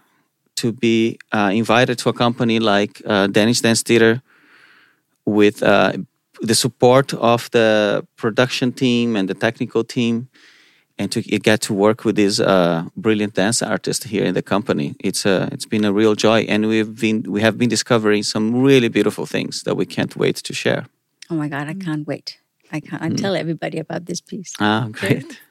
to 0.54 0.72
be 0.72 1.18
uh, 1.32 1.50
invited 1.52 1.98
to 1.98 2.08
a 2.08 2.14
company 2.14 2.58
like 2.58 3.02
uh, 3.04 3.26
Danish 3.26 3.60
Dance 3.60 3.82
Theater 3.82 4.22
with 5.26 5.62
uh, 5.62 5.92
the 6.40 6.55
support 6.55 7.14
of 7.14 7.50
the 7.50 8.07
production 8.16 8.73
team 8.73 9.16
and 9.16 9.28
the 9.28 9.35
technical 9.35 9.85
team 9.85 10.28
and 10.99 11.12
to 11.12 11.21
get 11.21 11.61
to 11.61 11.75
work 11.75 12.05
with 12.05 12.16
these 12.16 12.40
uh, 12.40 12.85
brilliant 12.97 13.35
dance 13.35 13.62
artists 13.62 14.05
here 14.07 14.25
in 14.25 14.35
the 14.35 14.43
company. 14.43 14.95
It's 15.00 15.26
a, 15.26 15.49
it's 15.52 15.66
been 15.66 15.85
a 15.85 15.93
real 15.93 16.14
joy, 16.14 16.40
and 16.49 16.66
we've 16.66 16.99
been 16.99 17.23
we 17.28 17.43
have 17.43 17.59
been 17.59 17.69
discovering 17.69 18.23
some 18.23 18.62
really 18.62 18.88
beautiful 18.88 19.26
things 19.26 19.62
that 19.64 19.76
we 19.76 19.85
can't 19.87 20.16
wait 20.16 20.37
to 20.37 20.55
share. 20.55 20.87
Oh 21.31 21.35
my 21.35 21.49
God, 21.49 21.69
I 21.69 21.75
can't 21.75 22.07
wait! 22.07 22.38
I 22.73 22.81
can't 22.81 23.02
I 23.02 23.09
tell 23.11 23.37
everybody 23.37 23.78
about 23.78 24.07
this 24.07 24.21
piece. 24.21 24.52
Ah, 24.59 24.88
great. 24.90 25.40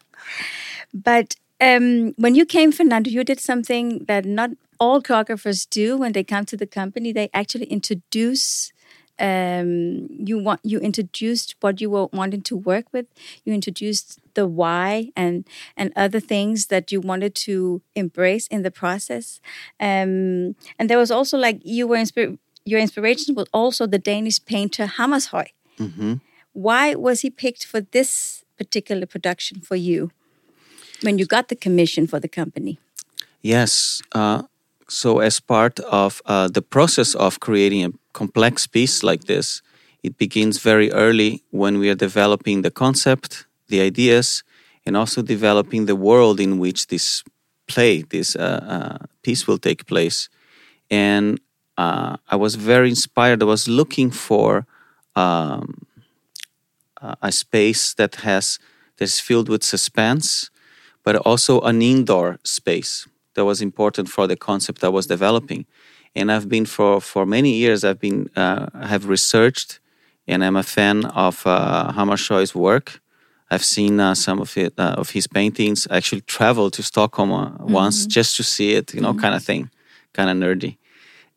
But 0.94 1.36
um, 1.60 2.14
when 2.18 2.36
you 2.36 2.46
came, 2.46 2.72
Fernando, 2.72 3.10
you 3.10 3.24
did 3.24 3.40
something 3.40 4.06
that 4.06 4.26
not 4.26 4.52
all 4.80 5.02
choreographers 5.02 5.70
do 5.70 5.98
when 5.98 6.14
they 6.14 6.24
come 6.24 6.46
to 6.46 6.58
the 6.58 6.66
company. 6.66 7.12
They 7.12 7.30
actually 7.34 7.66
introduce. 7.66 8.72
Um, 9.20 10.08
you 10.10 10.38
want 10.38 10.60
you 10.64 10.80
introduced 10.80 11.56
what 11.62 11.80
you 11.82 11.90
were 11.90 12.08
wanting 12.12 12.42
to 12.44 12.56
work 12.58 12.86
with. 12.92 13.06
You 13.46 13.54
introduced 13.54 14.20
the 14.34 14.46
why 14.46 15.12
and 15.16 15.46
and 15.78 15.94
other 15.96 16.20
things 16.20 16.68
that 16.68 16.92
you 16.92 17.00
wanted 17.02 17.34
to 17.48 17.82
embrace 17.96 18.48
in 18.48 18.64
the 18.64 18.72
process. 18.72 19.40
Um, 19.80 20.56
and 20.78 20.90
there 20.90 20.98
was 20.98 21.12
also 21.12 21.38
like 21.38 21.62
you 21.64 21.88
were 21.88 21.98
inspi- 21.98 22.38
your 22.66 22.80
inspiration 22.80 23.36
was 23.36 23.48
also 23.54 23.88
the 23.88 24.00
Danish 24.00 24.44
painter 24.46 24.86
Hammershøi. 24.98 25.48
hmm 25.78 26.14
Why 26.54 26.96
was 26.96 27.22
he 27.22 27.30
picked 27.30 27.66
for 27.66 27.82
this 27.82 28.44
particular 28.58 29.06
production 29.06 29.60
for 29.62 29.76
you 29.76 30.12
when 31.04 31.18
you 31.20 31.26
got 31.26 31.48
the 31.50 31.56
commission 31.56 32.08
for 32.08 32.20
the 32.20 32.30
company? 32.30 32.80
Yes. 33.42 34.02
Uh, 34.12 34.44
so, 34.88 35.20
as 35.20 35.40
part 35.40 35.80
of 35.80 36.22
uh, 36.26 36.48
the 36.48 36.62
process 36.62 37.16
of 37.16 37.40
creating 37.40 37.84
a 37.86 37.92
complex 38.14 38.68
piece 38.68 39.02
like 39.04 39.24
this, 39.24 39.62
it 40.04 40.18
begins 40.18 40.60
very 40.60 40.92
early 40.92 41.44
when 41.50 41.80
we 41.80 41.90
are 41.90 41.96
developing 41.96 42.62
the 42.62 42.70
concept, 42.70 43.48
the 43.68 43.82
ideas, 43.82 44.44
and 44.86 44.96
also 44.96 45.24
developing 45.24 45.88
the 45.88 45.96
world 45.96 46.40
in 46.40 46.60
which 46.60 46.88
this 46.88 47.24
play, 47.68 48.04
this 48.04 48.36
uh, 48.36 49.00
uh, 49.02 49.06
piece 49.24 49.48
will 49.48 49.58
take 49.58 49.88
place. 49.88 50.30
And 50.92 51.40
uh, 51.78 52.18
I 52.30 52.36
was 52.36 52.54
very 52.54 52.90
inspired. 52.90 53.42
I 53.42 53.46
was 53.46 53.68
looking 53.68 54.12
for 54.12 54.68
um, 55.16 55.88
a- 57.02 57.32
space 57.32 57.96
that 57.96 58.16
has 58.18 58.60
that's 58.98 59.20
filled 59.20 59.50
with 59.50 59.64
suspense, 59.64 60.52
but 61.04 61.16
also 61.18 61.60
an 61.62 61.82
indoor 61.82 62.40
space 62.44 63.08
that 63.36 63.46
was 63.46 63.62
important 63.62 64.10
for 64.10 64.28
the 64.28 64.36
concept 64.36 64.84
I 64.84 64.90
was 64.90 65.06
developing. 65.08 65.66
And 66.16 66.32
I've 66.32 66.48
been 66.50 66.66
for 66.66 67.02
for 67.02 67.26
many 67.26 67.52
years. 67.52 67.84
I've 67.84 68.00
been 68.00 68.30
uh, 68.36 68.66
have 68.88 69.08
researched, 69.08 69.80
and 70.28 70.44
I'm 70.44 70.56
a 70.56 70.64
fan 70.64 71.06
of 71.06 71.46
uh, 71.46 71.92
work. 72.56 73.02
I've 73.52 73.64
seen 73.64 74.00
uh, 74.00 74.16
some 74.16 74.42
of 74.42 74.58
it 74.58 74.74
uh, 74.78 74.96
of 74.98 75.12
his 75.12 75.28
paintings. 75.28 75.88
I 75.90 75.98
actually 75.98 76.22
traveled 76.22 76.74
to 76.74 76.84
Stockholm 76.84 77.32
uh, 77.32 77.52
once 77.60 78.08
just 78.08 78.36
to 78.38 78.44
see 78.44 78.74
it, 78.74 78.94
you 78.94 79.02
know, 79.02 79.14
kind 79.14 79.36
of 79.36 79.44
thing, 79.44 79.70
kind 80.14 80.30
of 80.30 80.38
nerdy. 80.38 80.78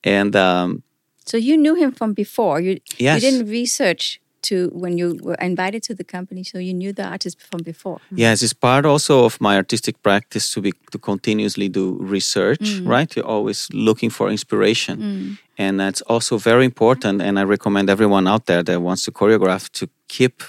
And 0.02 0.34
um, 0.34 0.82
So 1.26 1.36
you 1.36 1.56
knew 1.56 1.74
him 1.74 1.92
from 1.92 2.14
before. 2.14 2.60
You 2.60 2.80
Yes. 2.98 3.22
you 3.22 3.30
didn't 3.30 3.50
research 3.50 4.20
to 4.42 4.70
when 4.72 4.98
you 4.98 5.18
were 5.22 5.36
invited 5.40 5.82
to 5.84 5.94
the 5.94 6.04
company, 6.04 6.42
so 6.44 6.58
you 6.58 6.74
knew 6.74 6.92
the 6.92 7.04
artist 7.04 7.40
from 7.40 7.62
before. 7.62 8.00
Yes, 8.10 8.42
it's 8.42 8.52
part 8.52 8.84
also 8.86 9.24
of 9.24 9.40
my 9.40 9.56
artistic 9.56 10.02
practice 10.02 10.52
to 10.54 10.60
be 10.60 10.72
to 10.90 10.98
continuously 10.98 11.68
do 11.68 11.96
research. 12.00 12.80
Right, 12.84 13.14
you're 13.16 13.26
always 13.26 13.68
looking 13.72 14.10
for 14.10 14.30
inspiration, 14.30 15.38
and 15.56 15.80
that's 15.80 16.02
also 16.02 16.38
very 16.38 16.64
important. 16.64 17.22
And 17.22 17.38
I 17.38 17.44
recommend 17.44 17.90
everyone 17.90 18.26
out 18.26 18.46
there 18.46 18.62
that 18.62 18.80
wants 18.80 19.04
to 19.04 19.12
choreograph 19.12 19.70
to 19.78 19.88
keep 20.08 20.42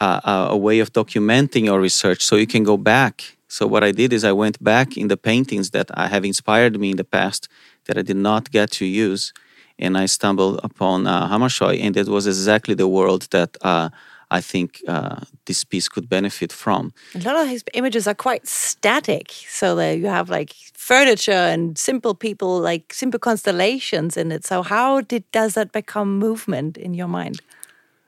uh, 0.00 0.20
a, 0.24 0.52
a 0.52 0.56
way 0.56 0.80
of 0.80 0.92
documenting 0.92 1.64
your 1.64 1.80
research 1.80 2.22
so 2.24 2.36
you 2.36 2.46
can 2.46 2.64
go 2.64 2.76
back. 2.76 3.36
So 3.48 3.66
what 3.66 3.84
I 3.84 3.92
did 3.92 4.12
is 4.12 4.24
I 4.24 4.32
went 4.32 4.62
back 4.64 4.96
in 4.96 5.08
the 5.08 5.16
paintings 5.16 5.70
that 5.70 5.90
I 5.92 6.06
have 6.08 6.24
inspired 6.24 6.80
me 6.80 6.90
in 6.90 6.96
the 6.96 7.04
past 7.04 7.48
that 7.84 7.98
I 7.98 8.02
did 8.02 8.16
not 8.16 8.50
get 8.50 8.70
to 8.78 8.86
use, 8.86 9.32
and 9.78 9.96
I 9.96 10.06
stumbled 10.06 10.60
upon 10.62 11.06
uh, 11.06 11.28
Hammershøi, 11.28 11.82
and 11.82 11.94
that 11.94 12.08
was 12.08 12.26
exactly 12.26 12.74
the 12.74 12.88
world 12.88 13.28
that 13.30 13.56
uh, 13.62 13.88
I 14.30 14.40
think 14.40 14.82
uh, 14.88 15.20
this 15.44 15.64
piece 15.64 15.88
could 15.88 16.08
benefit 16.08 16.52
from. 16.52 16.92
A 17.14 17.18
lot 17.18 17.36
of 17.36 17.48
his 17.48 17.62
images 17.74 18.06
are 18.06 18.14
quite 18.14 18.46
static, 18.46 19.32
so 19.48 19.74
that 19.76 19.98
you 19.98 20.06
have 20.06 20.30
like 20.30 20.54
furniture 20.74 21.32
and 21.52 21.76
simple 21.78 22.14
people, 22.14 22.58
like 22.58 22.92
simple 22.92 23.20
constellations 23.20 24.16
in 24.16 24.32
it. 24.32 24.44
So 24.44 24.62
how 24.62 25.02
did 25.02 25.24
does 25.32 25.54
that 25.54 25.72
become 25.72 26.18
movement 26.18 26.76
in 26.76 26.94
your 26.94 27.08
mind? 27.08 27.40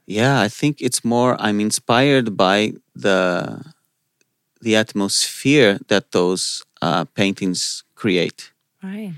Yeah, 0.07 0.41
I 0.41 0.49
think 0.49 0.81
it's 0.81 1.05
more 1.05 1.37
I'm 1.39 1.61
inspired 1.61 2.37
by 2.37 2.75
the 2.95 3.65
the 4.61 4.77
atmosphere 4.77 5.79
that 5.89 6.13
those 6.13 6.65
uh, 6.81 7.05
paintings 7.15 7.85
create. 7.95 8.53
Right. 8.83 9.13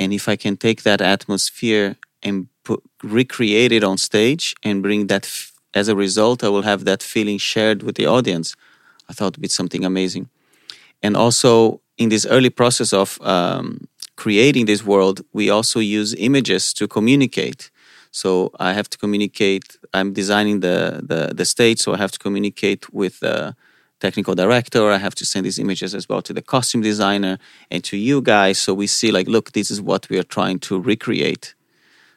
And 0.00 0.12
if 0.14 0.28
I 0.28 0.36
can 0.36 0.56
take 0.56 0.82
that 0.82 1.00
atmosphere 1.02 1.96
and 2.22 2.48
put, 2.64 2.82
recreate 3.02 3.70
it 3.70 3.84
on 3.84 3.98
stage 3.98 4.54
and 4.64 4.82
bring 4.82 5.08
that, 5.08 5.24
f- 5.24 5.52
as 5.74 5.88
a 5.88 5.94
result, 5.94 6.42
I 6.42 6.48
will 6.48 6.62
have 6.62 6.84
that 6.86 7.02
feeling 7.02 7.38
shared 7.38 7.82
with 7.82 7.96
the 7.96 8.06
audience. 8.06 8.56
I 9.08 9.12
thought 9.12 9.34
it'd 9.34 9.42
be 9.42 9.48
something 9.48 9.84
amazing. 9.84 10.30
And 11.02 11.16
also, 11.16 11.82
in 11.98 12.08
this 12.08 12.24
early 12.26 12.50
process 12.50 12.92
of 12.94 13.18
um, 13.20 13.88
creating 14.16 14.64
this 14.66 14.84
world, 14.84 15.20
we 15.34 15.50
also 15.50 15.80
use 15.80 16.14
images 16.14 16.72
to 16.74 16.88
communicate. 16.88 17.70
So 18.10 18.50
I 18.58 18.72
have 18.72 18.88
to 18.90 18.98
communicate. 18.98 19.78
I'm 19.94 20.12
designing 20.12 20.60
the 20.60 21.00
the, 21.10 21.32
the 21.34 21.44
stage, 21.44 21.78
so 21.78 21.94
I 21.94 21.98
have 21.98 22.12
to 22.12 22.18
communicate 22.18 22.92
with 22.92 23.20
the 23.20 23.54
technical 24.00 24.34
director. 24.34 24.82
I 24.90 24.98
have 24.98 25.14
to 25.16 25.24
send 25.24 25.44
these 25.46 25.58
images 25.58 25.94
as 25.94 26.08
well 26.08 26.22
to 26.22 26.32
the 26.32 26.42
costume 26.42 26.82
designer 26.82 27.38
and 27.70 27.82
to 27.84 27.96
you 27.96 28.20
guys. 28.22 28.58
So 28.58 28.74
we 28.74 28.86
see, 28.86 29.10
like, 29.12 29.28
look, 29.28 29.52
this 29.52 29.70
is 29.70 29.80
what 29.80 30.08
we 30.10 30.18
are 30.18 30.28
trying 30.36 30.58
to 30.68 30.80
recreate. 30.92 31.54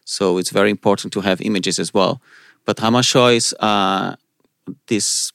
So 0.05 0.37
it's 0.39 0.51
very 0.51 0.69
important 0.69 1.13
to 1.13 1.21
have 1.21 1.41
images 1.41 1.79
as 1.79 1.93
well. 1.93 2.21
But 2.65 2.77
Hammershøi 2.77 3.35
is 3.35 3.53
uh, 3.59 4.15
this. 4.87 5.31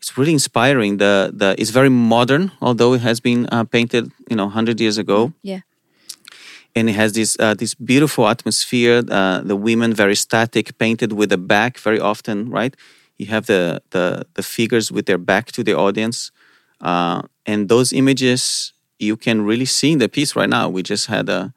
It's 0.00 0.16
really 0.18 0.32
inspiring. 0.32 0.98
The 0.98 1.30
the 1.40 1.54
it's 1.58 1.70
very 1.70 1.88
modern, 1.90 2.50
although 2.60 2.92
it 2.94 3.00
has 3.02 3.20
been 3.20 3.46
uh, 3.52 3.64
painted, 3.64 4.04
you 4.30 4.36
know, 4.36 4.48
hundred 4.48 4.80
years 4.80 4.98
ago 4.98 5.32
Yeah. 5.42 5.60
and 6.74 6.88
it 6.90 6.94
has 6.94 7.12
this 7.12 7.36
uh, 7.40 7.54
this 7.54 7.74
beautiful 7.74 8.24
atmosphere. 8.28 8.98
Uh, 9.18 9.40
the 9.50 9.56
women 9.56 9.94
very 9.94 10.14
static, 10.14 10.76
painted 10.78 11.12
with 11.12 11.30
the 11.30 11.38
back 11.38 11.78
very 11.78 12.00
often, 12.00 12.50
right? 12.50 12.74
You 13.18 13.26
have 13.26 13.46
the 13.46 13.80
the 13.90 14.26
the 14.34 14.42
figures 14.42 14.92
with 14.92 15.06
their 15.06 15.18
back 15.18 15.52
to 15.52 15.62
the 15.62 15.74
audience, 15.74 16.30
uh, 16.80 17.22
and 17.46 17.68
those 17.68 17.92
images 17.92 18.72
you 18.98 19.16
can 19.16 19.42
really 19.42 19.64
see 19.64 19.92
in 19.92 19.98
the 19.98 20.08
piece 20.08 20.36
right 20.36 20.48
now. 20.48 20.68
We 20.68 20.82
just 20.82 21.06
had 21.06 21.28
a, 21.28 21.52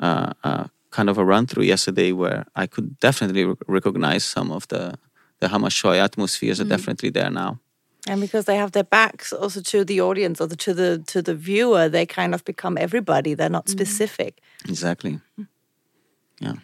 a, 0.00 0.34
a 0.44 0.70
kind 0.90 1.08
of 1.08 1.18
a 1.18 1.24
run 1.24 1.46
through 1.46 1.64
yesterday 1.64 2.12
where 2.12 2.44
I 2.54 2.66
could 2.66 2.98
definitely 3.00 3.44
re- 3.44 3.54
recognize 3.66 4.24
some 4.24 4.50
of 4.50 4.66
the 4.68 4.98
the 5.40 5.48
Hammershøi 5.48 5.98
atmospheres 5.98 6.60
are 6.60 6.64
mm. 6.64 6.70
definitely 6.70 7.10
there 7.10 7.30
now. 7.30 7.58
And 8.08 8.20
because 8.20 8.44
they 8.44 8.56
have 8.56 8.72
their 8.72 8.84
backs 8.84 9.32
also 9.32 9.60
to 9.60 9.84
the 9.84 10.00
audience 10.00 10.40
or 10.40 10.46
the, 10.46 10.56
to 10.56 10.74
the 10.74 11.02
to 11.06 11.22
the 11.22 11.34
viewer, 11.34 11.88
they 11.88 12.06
kind 12.06 12.34
of 12.34 12.44
become 12.44 12.78
everybody. 12.78 13.34
They're 13.34 13.48
not 13.48 13.66
mm. 13.66 13.70
specific. 13.70 14.40
Exactly. 14.68 15.20
Mm. 15.38 15.48
Yeah. 16.40 16.54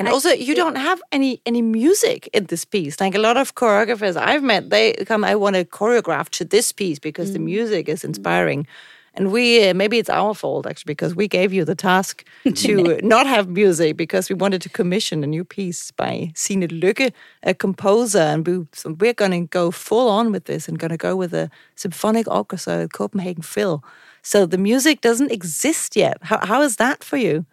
And 0.00 0.08
also, 0.08 0.30
you 0.30 0.54
don't 0.54 0.76
have 0.76 1.02
any 1.12 1.42
any 1.44 1.60
music 1.60 2.28
in 2.32 2.46
this 2.46 2.64
piece. 2.64 2.98
Like 3.00 3.14
a 3.14 3.18
lot 3.18 3.36
of 3.36 3.54
choreographers 3.54 4.16
I've 4.16 4.42
met, 4.42 4.70
they 4.70 4.94
come, 5.04 5.24
I 5.24 5.34
want 5.34 5.56
to 5.56 5.64
choreograph 5.66 6.30
to 6.30 6.44
this 6.44 6.72
piece 6.72 6.98
because 6.98 7.34
the 7.34 7.38
music 7.38 7.86
is 7.86 8.02
inspiring. 8.02 8.66
And 9.12 9.30
we, 9.30 9.68
uh, 9.68 9.74
maybe 9.74 9.98
it's 9.98 10.08
our 10.08 10.34
fault 10.34 10.66
actually, 10.66 10.94
because 10.94 11.14
we 11.14 11.28
gave 11.28 11.52
you 11.52 11.66
the 11.66 11.74
task 11.74 12.24
to 12.54 12.98
not 13.02 13.26
have 13.26 13.48
music 13.48 13.98
because 13.98 14.30
we 14.30 14.34
wanted 14.34 14.62
to 14.62 14.70
commission 14.70 15.22
a 15.22 15.26
new 15.26 15.44
piece 15.44 15.90
by 15.90 16.32
Signe 16.34 16.68
Lykke, 16.68 17.12
a 17.42 17.52
composer. 17.52 18.20
And 18.20 18.46
we, 18.46 18.66
so 18.72 18.96
we're 18.98 19.12
going 19.12 19.32
to 19.32 19.46
go 19.48 19.70
full 19.70 20.08
on 20.08 20.32
with 20.32 20.44
this 20.44 20.66
and 20.66 20.78
going 20.78 20.92
to 20.92 20.96
go 20.96 21.14
with 21.14 21.34
a 21.34 21.50
symphonic 21.74 22.26
orchestra 22.26 22.88
Copenhagen 22.88 23.42
Phil. 23.42 23.84
So 24.22 24.46
the 24.46 24.58
music 24.58 25.02
doesn't 25.02 25.30
exist 25.30 25.94
yet. 25.94 26.16
How, 26.22 26.38
how 26.46 26.62
is 26.62 26.76
that 26.76 27.04
for 27.04 27.18
you? 27.18 27.44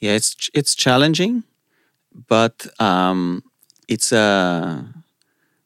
Yeah, 0.00 0.16
it's 0.16 0.50
it's 0.52 0.74
challenging, 0.74 1.44
but 2.28 2.66
um, 2.80 3.42
it's 3.88 4.12
a, 4.12 4.84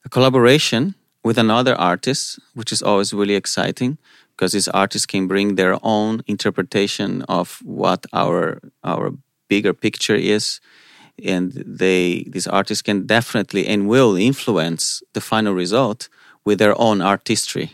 a 0.05 0.09
collaboration 0.09 0.95
with 1.25 1.39
another 1.39 1.75
artist, 1.75 2.39
which 2.55 2.73
is 2.73 2.83
always 2.83 3.13
really 3.13 3.35
exciting 3.35 3.99
because 4.31 4.53
these 4.53 4.69
artists 4.69 5.07
can 5.07 5.27
bring 5.27 5.55
their 5.57 5.79
own 5.83 6.23
interpretation 6.27 7.23
of 7.23 7.61
what 7.65 8.07
our 8.13 8.61
our 8.85 9.13
bigger 9.49 9.73
picture 9.73 10.15
is, 10.15 10.61
and 11.23 11.53
they 11.53 12.25
these 12.29 12.47
artists 12.47 12.83
can 12.83 13.07
definitely 13.07 13.67
and 13.67 13.89
will 13.89 14.17
influence 14.17 15.03
the 15.15 15.21
final 15.21 15.55
result 15.55 16.09
with 16.45 16.59
their 16.59 16.79
own 16.81 17.01
artistry. 17.01 17.73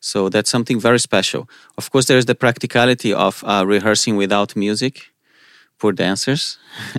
So 0.00 0.28
that's 0.30 0.50
something 0.50 0.80
very 0.80 0.98
special. 0.98 1.48
Of 1.76 1.90
course, 1.90 2.06
there's 2.06 2.26
the 2.26 2.34
practicality 2.34 3.12
of 3.12 3.44
uh, 3.46 3.64
rehearsing 3.66 4.16
without 4.16 4.56
music, 4.56 5.10
poor 5.78 5.92
dancers, 5.92 6.58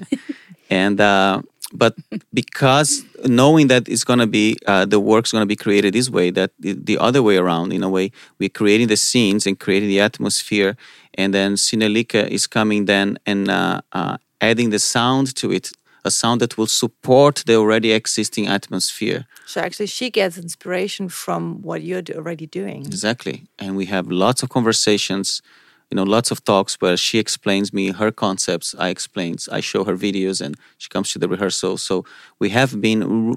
and 0.72 1.00
uh, 1.00 1.42
but 1.74 1.96
because 2.34 3.04
knowing 3.25 3.68
that 3.68 3.88
it's 3.88 4.04
going 4.04 4.20
to 4.20 4.28
be 4.28 4.58
uh, 4.66 4.86
the 4.86 5.00
work's 5.00 5.32
going 5.32 5.44
to 5.44 5.46
be 5.46 5.56
created 5.56 5.94
this 5.94 6.10
way 6.10 6.32
that 6.32 6.51
the, 6.60 6.74
the, 6.74 6.98
other 6.98 7.22
way 7.22 7.38
around 7.38 7.72
in 7.72 7.84
a 7.84 7.90
way 7.90 8.12
we're 8.40 8.50
creating 8.50 8.88
the 8.88 8.98
scenes 8.98 9.46
and 9.46 9.60
creating 9.60 9.90
the 9.90 10.00
atmosphere 10.00 10.75
and 11.13 11.34
then 11.34 11.58
Signe 11.58 11.88
Lykke 11.88 12.28
is 12.28 12.48
coming 12.48 12.86
then 12.86 13.20
and 13.25 13.50
uh, 13.50 13.82
uh, 13.92 14.18
adding 14.40 14.72
the 14.72 14.80
sound 14.80 15.36
to 15.36 15.51
it 15.51 15.72
a 16.04 16.10
sound 16.10 16.42
that 16.42 16.58
will 16.58 16.68
support 16.68 17.44
the 17.46 17.56
already 17.56 17.92
existing 17.92 18.48
atmosphere. 18.48 19.28
So 19.46 19.62
actually 19.62 19.86
she 19.86 20.10
gets 20.10 20.36
inspiration 20.36 21.10
from 21.10 21.62
what 21.62 21.84
you're 21.84 22.01
already 22.16 22.48
doing. 22.48 22.88
Exactly. 22.88 23.44
And 23.60 23.75
we 23.75 23.86
have 23.86 24.08
lots 24.08 24.42
of 24.42 24.50
conversations 24.50 25.44
you 25.91 25.95
know 25.98 26.03
lots 26.03 26.31
of 26.31 26.43
talks 26.43 26.75
where 26.81 26.95
she 26.95 27.19
explains 27.19 27.74
me 27.74 27.91
her 27.91 28.12
concepts 28.12 28.74
i 28.79 28.88
explains 28.89 29.50
i 29.50 29.60
show 29.60 29.83
her 29.83 29.98
videos 29.98 30.39
and 30.39 30.55
she 30.77 30.89
comes 30.89 31.12
to 31.12 31.19
the 31.19 31.27
rehearsal. 31.27 31.77
So 31.77 32.05
we 32.39 32.50
have 32.50 32.81
been 32.81 33.36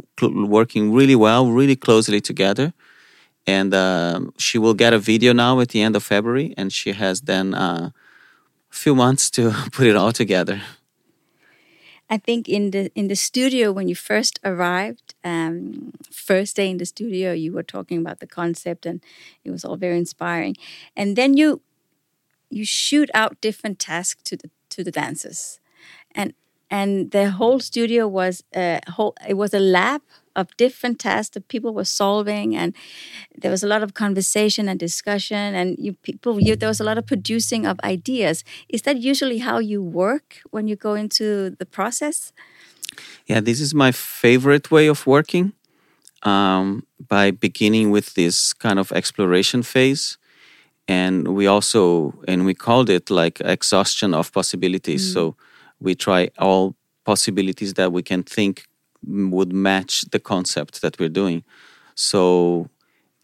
working 0.48 0.92
really 0.92 1.16
well 1.16 1.50
really 1.50 1.76
closely 1.76 2.20
together. 2.20 2.72
And 3.46 3.74
uh, 3.74 4.20
she 4.38 4.56
will 4.56 4.72
get 4.72 4.94
a 4.94 4.98
video 4.98 5.34
now 5.34 5.60
at 5.60 5.68
the 5.68 5.82
end 5.82 5.96
of 5.96 6.02
february 6.02 6.54
and 6.56 6.72
she 6.72 6.92
has 6.92 7.22
then 7.22 7.52
uh, 7.54 7.90
a 8.72 8.76
few 8.76 8.94
months 8.94 9.30
to 9.30 9.52
put 9.72 9.86
it 9.86 9.96
all 9.96 10.12
together. 10.12 10.62
I 12.10 12.18
think 12.18 12.48
in 12.48 12.70
the 12.70 12.90
in 12.94 13.08
the 13.08 13.16
studio 13.16 13.72
when 13.72 13.88
you 13.88 13.94
first 13.94 14.38
arrived, 14.44 15.14
um, 15.24 15.92
first 16.10 16.56
day 16.56 16.68
in 16.70 16.76
the 16.76 16.84
studio, 16.84 17.32
you 17.32 17.52
were 17.52 17.62
talking 17.64 17.98
about 17.98 18.18
the 18.20 18.26
concept, 18.26 18.86
and 18.86 19.00
it 19.42 19.50
was 19.50 19.64
all 19.64 19.76
very 19.76 19.96
inspiring. 19.96 20.54
And 20.94 21.16
then 21.16 21.36
you 21.36 21.60
you 22.54 22.64
shoot 22.64 23.10
out 23.14 23.40
different 23.40 23.78
tasks 23.78 24.22
to 24.24 24.36
the 24.36 24.50
to 24.70 24.84
the 24.84 24.90
dancers, 24.90 25.60
and 26.14 26.32
and 26.70 27.10
the 27.10 27.30
whole 27.30 27.60
studio 27.60 28.06
was 28.08 28.42
a 28.54 28.80
whole. 28.88 29.14
It 29.28 29.34
was 29.34 29.52
a 29.54 29.60
lab 29.60 30.02
of 30.36 30.56
different 30.56 30.98
tasks 30.98 31.34
that 31.34 31.48
people 31.48 31.72
were 31.74 31.84
solving, 31.84 32.56
and 32.56 32.74
there 33.36 33.50
was 33.50 33.62
a 33.64 33.66
lot 33.66 33.82
of 33.82 33.94
conversation 33.94 34.68
and 34.68 34.78
discussion, 34.78 35.54
and 35.54 35.76
you 35.78 35.92
people. 36.02 36.40
You, 36.40 36.56
there 36.56 36.68
was 36.68 36.80
a 36.80 36.84
lot 36.84 36.98
of 36.98 37.06
producing 37.06 37.66
of 37.66 37.78
ideas. 37.84 38.44
Is 38.68 38.82
that 38.82 38.96
usually 38.98 39.38
how 39.38 39.58
you 39.58 39.82
work 39.82 40.40
when 40.50 40.68
you 40.68 40.76
go 40.76 40.94
into 40.94 41.50
the 41.50 41.66
process? 41.66 42.32
Yeah, 43.26 43.40
this 43.40 43.60
is 43.60 43.74
my 43.74 43.92
favorite 43.92 44.70
way 44.70 44.86
of 44.86 45.06
working. 45.06 45.52
Um, 46.22 46.86
by 47.06 47.32
beginning 47.32 47.90
with 47.90 48.14
this 48.14 48.54
kind 48.54 48.78
of 48.78 48.90
exploration 48.92 49.62
phase 49.62 50.16
and 50.88 51.28
we 51.28 51.46
also 51.46 52.14
and 52.28 52.44
we 52.44 52.54
called 52.54 52.90
it 52.90 53.10
like 53.10 53.40
exhaustion 53.40 54.14
of 54.14 54.32
possibilities. 54.32 55.10
Mm. 55.10 55.14
so 55.14 55.36
we 55.80 55.94
try 55.94 56.30
all 56.38 56.74
possibilities 57.04 57.74
that 57.74 57.92
we 57.92 58.02
can 58.02 58.22
think 58.22 58.66
would 59.06 59.52
match 59.52 60.02
the 60.12 60.18
concept 60.18 60.80
that 60.80 60.98
we're 60.98 61.08
doing. 61.08 61.44
So 61.94 62.68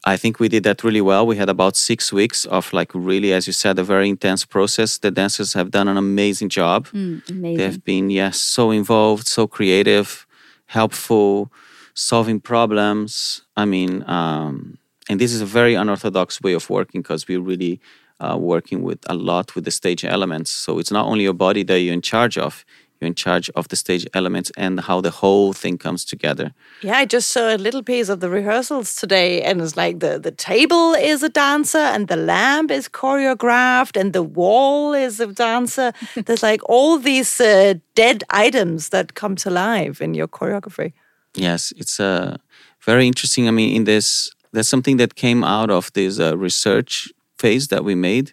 i 0.06 0.16
think 0.16 0.40
we 0.40 0.48
did 0.48 0.62
that 0.64 0.82
really 0.82 1.02
well. 1.02 1.26
We 1.26 1.36
had 1.36 1.50
about 1.50 1.76
six 1.76 2.10
weeks 2.12 2.46
of 2.46 2.72
like 2.72 2.90
really 2.94 3.32
as 3.34 3.46
you 3.46 3.52
said 3.52 3.78
a 3.78 3.84
very 3.84 4.08
intense 4.08 4.46
process. 4.46 4.98
The 4.98 5.10
dancers 5.10 5.52
have 5.52 5.70
done 5.70 5.88
an 5.88 5.98
amazing 5.98 6.48
job. 6.48 6.88
Mm, 6.88 7.28
amazing. 7.28 7.56
they've 7.58 7.84
been 7.84 8.10
yes 8.10 8.40
so 8.40 8.70
involved 8.70 9.26
so 9.28 9.46
creative 9.46 10.26
helpful 10.66 11.52
solving 11.94 12.40
problems. 12.40 13.42
I 13.56 13.64
mean 13.66 14.02
um, 14.08 14.78
and 15.10 15.20
this 15.20 15.32
is 15.32 15.40
a 15.40 15.46
very 15.46 15.74
unorthodox 15.74 16.40
way 16.40 16.52
of 16.52 16.70
working 16.70 17.02
because 17.02 17.26
we're 17.26 17.40
really 17.40 17.80
uh, 18.20 18.36
working 18.38 18.82
with 18.84 19.00
a 19.06 19.14
lot 19.14 19.56
with 19.56 19.64
the 19.64 19.72
stage 19.72 20.04
elements. 20.04 20.52
So 20.52 20.78
it's 20.78 20.92
not 20.92 21.06
only 21.06 21.24
your 21.24 21.34
body 21.34 21.64
that 21.64 21.80
you're 21.80 21.92
in 21.92 22.00
charge 22.00 22.38
of, 22.38 22.64
you're 23.00 23.08
in 23.08 23.16
charge 23.16 23.50
of 23.56 23.66
the 23.68 23.74
stage 23.74 24.06
elements 24.14 24.52
and 24.56 24.78
how 24.78 25.00
the 25.00 25.10
whole 25.10 25.52
thing 25.52 25.78
comes 25.78 26.04
together. 26.04 26.54
Yeah, 26.82 26.96
I 26.98 27.06
just 27.06 27.32
saw 27.32 27.52
a 27.52 27.58
little 27.58 27.82
piece 27.82 28.08
of 28.08 28.20
the 28.20 28.30
rehearsals 28.30 28.94
today, 28.94 29.42
and 29.42 29.60
it's 29.60 29.76
like 29.76 29.98
the, 29.98 30.20
the 30.20 30.30
table 30.30 30.94
is 30.94 31.24
a 31.24 31.28
dancer, 31.28 31.78
and 31.78 32.06
the 32.06 32.16
lamp 32.16 32.70
is 32.70 32.88
choreographed, 32.88 33.98
and 34.00 34.12
the 34.12 34.22
wall 34.22 34.94
is 34.94 35.18
a 35.18 35.26
dancer. 35.26 35.92
There's 36.24 36.44
like 36.44 36.60
all 36.68 36.98
these 36.98 37.40
uh, 37.40 37.74
dead 37.96 38.22
items 38.30 38.90
that 38.90 39.14
come 39.14 39.34
to 39.36 39.50
life 39.50 40.00
in 40.00 40.14
your 40.14 40.28
choreography. 40.28 40.92
Yes, 41.34 41.72
it's 41.76 41.98
uh, 41.98 42.36
very 42.84 43.08
interesting. 43.08 43.48
I 43.48 43.50
mean, 43.50 43.74
in 43.74 43.84
this 43.84 44.30
that's 44.52 44.68
something 44.68 44.96
that 44.98 45.14
came 45.14 45.44
out 45.44 45.70
of 45.70 45.92
this 45.92 46.18
uh, 46.18 46.36
research 46.36 47.12
phase 47.38 47.68
that 47.68 47.84
we 47.84 47.94
made. 47.94 48.32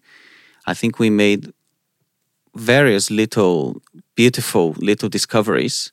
I 0.65 0.73
think 0.73 0.99
we 0.99 1.09
made 1.09 1.53
various 2.55 3.09
little 3.11 3.81
beautiful 4.15 4.75
little 4.79 5.09
discoveries, 5.09 5.91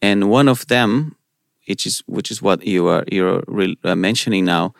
and 0.00 0.30
one 0.30 0.48
of 0.48 0.66
them, 0.66 1.16
which 1.66 1.86
is 1.86 2.02
which 2.06 2.30
is 2.30 2.42
what 2.42 2.66
you 2.66 2.88
are 2.88 3.04
you're 3.12 3.42
uh, 3.84 3.94
mentioning 3.94 4.44
now, 4.44 4.74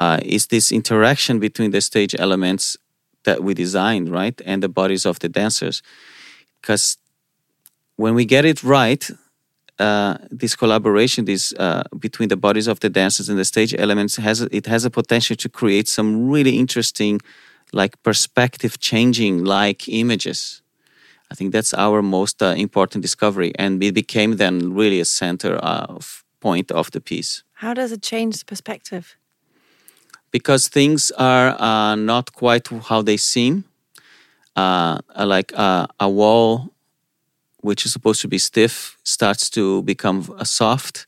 uh, 0.00 0.20
is 0.22 0.46
this 0.46 0.72
interaction 0.72 1.38
between 1.38 1.70
the 1.70 1.80
stage 1.80 2.14
elements 2.18 2.76
that 3.24 3.42
we 3.42 3.54
designed, 3.54 4.08
right, 4.10 4.40
and 4.46 4.62
the 4.62 4.68
bodies 4.68 5.04
of 5.04 5.18
the 5.18 5.28
dancers, 5.28 5.82
because 6.60 6.96
when 7.96 8.14
we 8.14 8.24
get 8.24 8.44
it 8.44 8.62
right, 8.62 9.10
uh, 9.78 10.18
this 10.30 10.56
collaboration 10.56 11.24
this 11.24 11.52
uh, 11.54 11.82
between 11.98 12.28
the 12.28 12.36
bodies 12.36 12.66
of 12.66 12.80
the 12.80 12.90
dancers 12.90 13.28
and 13.28 13.38
the 13.38 13.44
stage 13.44 13.74
elements 13.78 14.16
has 14.16 14.40
it 14.40 14.66
has 14.66 14.84
a 14.84 14.90
potential 14.90 15.36
to 15.36 15.48
create 15.48 15.86
some 15.88 16.28
really 16.28 16.58
interesting 16.58 17.20
like 17.72 18.02
perspective 18.02 18.78
changing 18.78 19.44
like 19.44 19.88
images. 19.88 20.62
I 21.30 21.34
think 21.34 21.52
that's 21.52 21.74
our 21.74 22.02
most 22.02 22.42
uh, 22.42 22.54
important 22.56 23.02
discovery 23.02 23.52
and 23.58 23.82
it 23.82 23.94
became 23.94 24.36
then 24.36 24.74
really 24.74 25.00
a 25.00 25.04
center 25.04 25.56
of 25.56 26.24
point 26.40 26.72
of 26.72 26.90
the 26.90 27.00
piece. 27.00 27.44
How 27.52 27.74
does 27.74 27.92
it 27.92 28.02
change 28.02 28.38
the 28.38 28.44
perspective? 28.46 29.16
Because 30.30 30.68
things 30.68 31.10
are 31.12 31.60
uh, 31.60 31.94
not 31.94 32.32
quite 32.32 32.68
how 32.88 33.02
they 33.02 33.16
seem. 33.16 33.64
Uh, 34.56 34.98
like 35.24 35.52
a 35.52 36.08
wall 36.08 36.72
which 37.60 37.84
is 37.84 37.92
supposed 37.92 38.20
to 38.22 38.28
be 38.28 38.38
stiff, 38.38 38.96
starts 39.04 39.50
to 39.50 39.82
become 39.82 40.34
a 40.38 40.44
soft. 40.44 41.06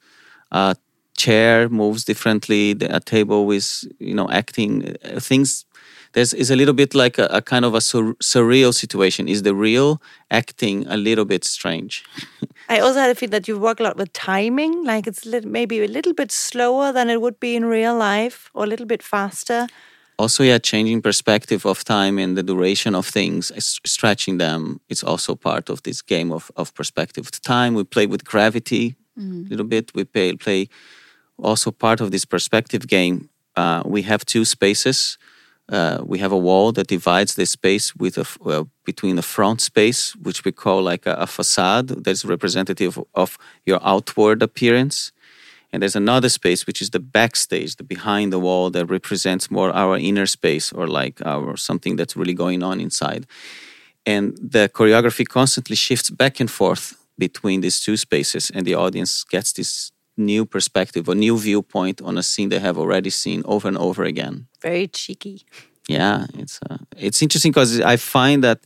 A 0.51 0.77
chair 1.17 1.69
moves 1.69 2.05
differently. 2.05 2.73
A 2.81 3.01
table 3.01 3.51
is, 3.51 3.89
you 3.99 4.15
know, 4.15 4.29
acting 4.31 4.97
uh, 5.05 5.21
things. 5.21 5.65
There's 6.13 6.35
is 6.35 6.51
a 6.51 6.57
little 6.57 6.75
bit 6.75 6.95
like 6.95 7.19
a, 7.19 7.27
a 7.27 7.41
kind 7.41 7.65
of 7.65 7.75
a 7.75 7.81
sur- 7.81 8.15
surreal 8.15 8.75
situation. 8.75 9.29
Is 9.29 9.43
the 9.43 9.55
real 9.55 10.03
acting 10.31 10.87
a 10.89 10.97
little 10.97 11.25
bit 11.25 11.45
strange? 11.45 12.05
I 12.69 12.81
also 12.81 13.01
had 13.01 13.11
a 13.11 13.15
feel 13.15 13.31
that 13.31 13.47
you 13.47 13.59
work 13.59 13.81
a 13.81 13.85
lot 13.85 13.97
with 13.97 14.13
timing. 14.13 14.85
Like 14.85 15.07
it's 15.07 15.25
maybe 15.45 15.85
a 15.85 15.89
little 15.89 16.15
bit 16.15 16.33
slower 16.33 16.93
than 16.93 17.11
it 17.11 17.21
would 17.21 17.39
be 17.39 17.55
in 17.55 17.65
real 17.65 17.97
life, 17.97 18.51
or 18.55 18.65
a 18.65 18.67
little 18.67 18.87
bit 18.87 19.03
faster 19.03 19.69
also 20.21 20.43
yeah 20.43 20.59
changing 20.59 21.01
perspective 21.03 21.63
of 21.73 21.83
time 21.85 22.23
and 22.23 22.37
the 22.37 22.43
duration 22.43 22.95
of 22.95 23.07
things 23.07 23.53
stretching 23.85 24.39
them 24.39 24.81
it's 24.91 25.05
also 25.11 25.35
part 25.35 25.71
of 25.71 25.83
this 25.83 26.03
game 26.03 26.31
of, 26.39 26.51
of 26.57 26.75
perspective. 26.75 27.31
Time 27.57 27.73
we 27.75 27.85
play 27.85 28.07
with 28.07 28.23
gravity 28.25 28.97
a 29.47 29.49
little 29.51 29.67
bit 29.67 29.91
we 29.95 30.05
play, 30.05 30.37
play 30.37 30.69
also 31.39 31.71
part 31.71 32.01
of 32.01 32.11
this 32.11 32.25
perspective 32.25 32.87
game. 32.87 33.29
Uh, 33.57 33.83
we 33.85 34.03
have 34.03 34.25
two 34.25 34.45
spaces. 34.45 35.19
Uh, 35.69 35.99
we 36.13 36.19
have 36.19 36.33
a 36.33 36.39
wall 36.49 36.73
that 36.73 36.89
divides 36.89 37.35
the 37.35 37.47
space 37.47 37.95
with 37.95 38.19
a, 38.19 38.27
uh, 38.51 38.65
between 38.85 39.17
the 39.17 39.23
front 39.23 39.61
space 39.61 40.17
which 40.17 40.45
we 40.45 40.53
call 40.53 40.83
like 40.83 41.07
a, 41.07 41.15
a 41.15 41.27
facade 41.27 41.89
that's 42.05 42.25
representative 42.25 42.99
of 43.15 43.39
your 43.65 43.79
outward 43.83 44.43
appearance 44.43 45.13
and 45.73 45.83
there's 45.83 45.97
another 45.97 46.29
space 46.29 46.67
which 46.67 46.83
is 46.83 46.91
the 46.91 46.99
backstage, 46.99 47.77
the 47.77 47.85
behind 47.85 48.33
the 48.33 48.39
wall 48.39 48.71
that 48.71 48.87
represents 48.87 49.51
more 49.51 49.71
our 49.71 49.97
inner 49.97 50.27
space 50.27 50.73
or 50.73 50.87
like 50.87 51.25
our 51.25 51.57
something 51.57 51.97
that's 51.97 52.17
really 52.17 52.35
going 52.35 52.63
on 52.63 52.81
inside. 52.81 53.27
And 54.05 54.37
the 54.37 54.69
choreography 54.69 55.27
constantly 55.27 55.77
shifts 55.77 56.11
back 56.11 56.41
and 56.41 56.51
forth 56.51 56.97
between 57.19 57.61
these 57.61 57.81
two 57.81 57.97
spaces, 57.97 58.51
and 58.51 58.67
the 58.67 58.75
audience 58.75 59.25
gets 59.25 59.53
this 59.53 59.93
new 60.17 60.45
perspective 60.45 61.09
or 61.09 61.15
new 61.15 61.39
viewpoint 61.39 62.01
on 62.03 62.19
a 62.19 62.23
scene 62.23 62.49
they 62.49 62.59
have 62.59 62.79
already 62.79 63.11
seen 63.11 63.43
over 63.45 63.69
and 63.69 63.79
over 63.79 64.05
again. 64.05 64.47
Very 64.63 64.89
cheeky. 64.89 65.45
Yeah, 65.89 66.27
it's 66.35 66.59
uh, 66.69 66.79
it's 66.97 67.23
interesting 67.23 67.53
because 67.53 67.81
I 67.81 67.97
find 67.97 68.43
that 68.43 68.61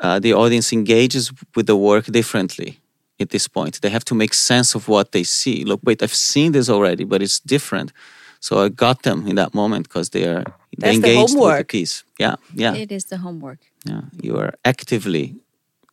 uh, 0.00 0.18
the 0.18 0.34
audience 0.34 0.72
engages 0.72 1.32
with 1.56 1.66
the 1.66 1.76
work 1.76 2.06
differently 2.06 2.80
at 3.20 3.30
this 3.30 3.48
point. 3.48 3.80
They 3.80 3.90
have 3.90 4.04
to 4.06 4.14
make 4.14 4.34
sense 4.34 4.74
of 4.74 4.88
what 4.88 5.12
they 5.12 5.24
see. 5.24 5.64
Look, 5.64 5.80
wait, 5.84 6.02
I've 6.02 6.14
seen 6.14 6.52
this 6.52 6.68
already, 6.68 7.04
but 7.04 7.22
it's 7.22 7.40
different. 7.40 7.92
So 8.40 8.64
I 8.64 8.68
got 8.70 9.02
them 9.02 9.26
in 9.26 9.36
that 9.36 9.54
moment 9.54 9.88
because 9.88 10.10
they 10.10 10.24
are 10.24 10.44
they 10.78 10.94
engaged 10.94 11.34
the 11.34 11.40
with 11.40 11.58
the 11.58 11.64
piece. 11.64 12.04
Yeah, 12.18 12.36
yeah. 12.54 12.74
It 12.74 12.90
is 12.90 13.04
the 13.04 13.18
homework. 13.18 13.58
Yeah, 13.84 14.02
you 14.22 14.38
are 14.38 14.54
actively 14.64 15.36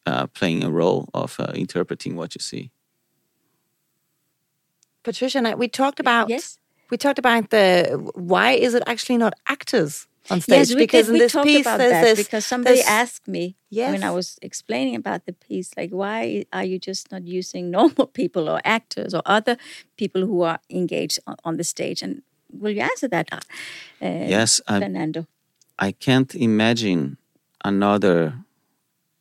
uh, 0.06 0.28
playing 0.28 0.64
a 0.64 0.70
role 0.70 1.10
of 1.14 1.40
uh, 1.40 1.52
interpreting 1.54 2.16
what 2.16 2.36
you 2.36 2.40
see. 2.40 2.72
Patricia, 5.04 5.56
we 5.58 5.68
talked 5.68 6.00
about 6.00 6.30
yes. 6.30 6.58
We 6.90 6.98
talked 6.98 7.20
about 7.20 7.50
the 7.50 8.12
why 8.16 8.52
is 8.52 8.74
it 8.74 8.84
actually 8.88 9.18
not 9.18 9.34
actors 9.48 10.08
on 10.32 10.42
stage? 10.42 10.58
Yes, 10.58 10.70
we 10.76 10.82
because 10.82 11.06
did. 11.06 11.08
in 11.08 11.14
We 11.14 11.20
this 11.20 11.32
talked 11.32 11.46
piece, 11.48 11.62
about 11.66 11.78
there's 11.78 11.92
that 11.92 12.04
this, 12.16 12.26
because 12.28 12.46
somebody 12.46 12.76
there's- 12.78 12.90
asked 12.90 13.28
me 13.28 13.56
when 13.70 14.04
I 14.04 14.12
was 14.12 14.38
explaining 14.42 14.96
about 14.96 15.26
the 15.26 15.34
piece, 15.34 15.72
like, 15.78 15.92
why 15.92 16.46
are 16.54 16.64
you 16.64 16.80
just 16.80 17.12
not 17.12 17.26
using 17.28 17.72
normal 17.78 18.08
people 18.08 18.50
or 18.50 18.60
actors 18.64 19.14
or 19.14 19.22
other 19.26 19.58
people 19.98 20.22
who 20.26 20.42
are 20.44 20.60
engaged 20.70 21.20
on, 21.28 21.36
on 21.44 21.58
the 21.58 21.64
stage? 21.64 22.02
And 22.02 22.22
will 22.52 22.72
you 22.72 22.82
answer 22.82 23.08
that, 23.10 23.28
uh, 23.34 23.40
Yes, 24.02 24.62
I, 24.68 24.80
Fernando? 24.80 25.28
I 25.80 25.92
can't 25.92 26.34
imagine 26.36 27.18
another 27.66 28.34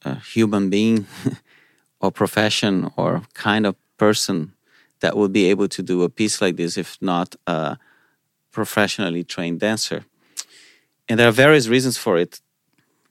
uh, 0.04 0.16
human 0.34 0.70
being 0.70 1.06
or 2.00 2.10
profession 2.12 2.90
or 2.96 3.22
kind 3.34 3.66
of 3.66 3.74
person 3.96 4.52
that 5.00 5.16
would 5.16 5.32
be 5.32 5.50
able 5.50 5.68
to 5.68 5.82
do 5.82 6.02
a 6.02 6.08
piece 6.08 6.40
like 6.40 6.56
this 6.56 6.76
if 6.76 6.96
not 7.00 7.34
a 7.46 7.76
professionally 8.52 9.24
trained 9.24 9.60
dancer. 9.60 10.04
And 11.08 11.18
there 11.18 11.28
are 11.28 11.32
various 11.32 11.68
reasons 11.68 11.96
for 11.98 12.16
it. 12.18 12.40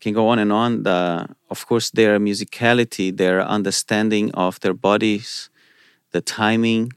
Can 0.02 0.14
go 0.14 0.28
on 0.28 0.40
and 0.40 0.52
on. 0.52 0.84
The, 0.84 1.28
of 1.50 1.66
course, 1.66 1.90
their 1.90 2.20
musicality, 2.20 3.16
their 3.16 3.42
understanding 3.42 4.32
of 4.34 4.60
their 4.60 4.74
bodies, 4.74 5.50
the 6.12 6.22
timing, 6.22 6.94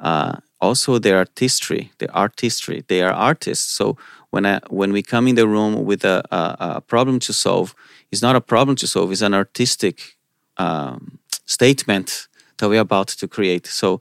uh, 0.00 0.38
also 0.60 0.98
their 0.98 1.18
artistry, 1.18 1.92
the 1.98 2.10
artistry. 2.12 2.84
They 2.88 3.02
are 3.02 3.12
artists. 3.12 3.70
So 3.72 3.96
when 4.30 4.44
I, 4.44 4.60
when 4.68 4.92
we 4.92 5.02
come 5.02 5.28
in 5.28 5.36
the 5.36 5.46
room 5.46 5.84
with 5.84 6.04
a, 6.04 6.22
a, 6.30 6.56
a 6.76 6.80
problem 6.80 7.18
to 7.20 7.32
solve, 7.32 7.74
it's 8.10 8.20
not 8.20 8.36
a 8.36 8.40
problem 8.40 8.76
to 8.76 8.86
solve. 8.86 9.12
It's 9.12 9.22
an 9.22 9.34
artistic 9.34 10.18
um, 10.56 11.18
statement 11.46 12.28
that 12.58 12.68
we're 12.68 12.80
about 12.80 13.08
to 13.08 13.28
create. 13.28 13.66
So, 13.66 14.00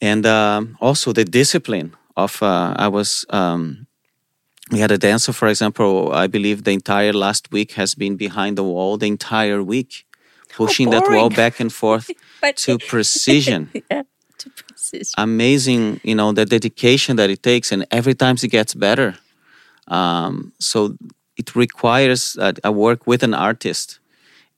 and 0.00 0.26
um, 0.26 0.76
also 0.80 1.12
the 1.12 1.24
discipline 1.24 1.96
of 2.16 2.42
uh, 2.42 2.74
I 2.76 2.88
was. 2.88 3.24
Um, 3.30 3.86
we 4.70 4.78
had 4.80 4.90
a 4.90 4.98
dancer, 4.98 5.32
for 5.32 5.48
example. 5.48 6.12
I 6.12 6.26
believe 6.26 6.64
the 6.64 6.72
entire 6.72 7.12
last 7.12 7.50
week 7.50 7.72
has 7.72 7.94
been 7.94 8.16
behind 8.16 8.56
the 8.56 8.64
wall 8.64 8.96
the 8.96 9.06
entire 9.06 9.62
week, 9.62 10.06
pushing 10.48 10.90
that 10.90 11.04
wall 11.08 11.30
back 11.30 11.60
and 11.60 11.72
forth 11.72 12.10
But 12.40 12.56
to 12.58 12.78
precision. 12.78 13.70
Yeah, 13.90 14.04
to 14.38 14.50
precision. 14.50 15.14
amazing 15.18 16.00
you 16.02 16.14
know 16.14 16.32
the 16.32 16.46
dedication 16.46 17.16
that 17.16 17.28
it 17.30 17.42
takes 17.42 17.70
and 17.72 17.86
every 17.90 18.14
time 18.14 18.36
it 18.42 18.50
gets 18.50 18.74
better. 18.74 19.16
Um, 19.88 20.52
so 20.58 20.96
it 21.36 21.54
requires 21.56 22.36
a, 22.38 22.54
a 22.64 22.72
work 22.72 23.06
with 23.06 23.22
an 23.22 23.34
artist. 23.34 23.98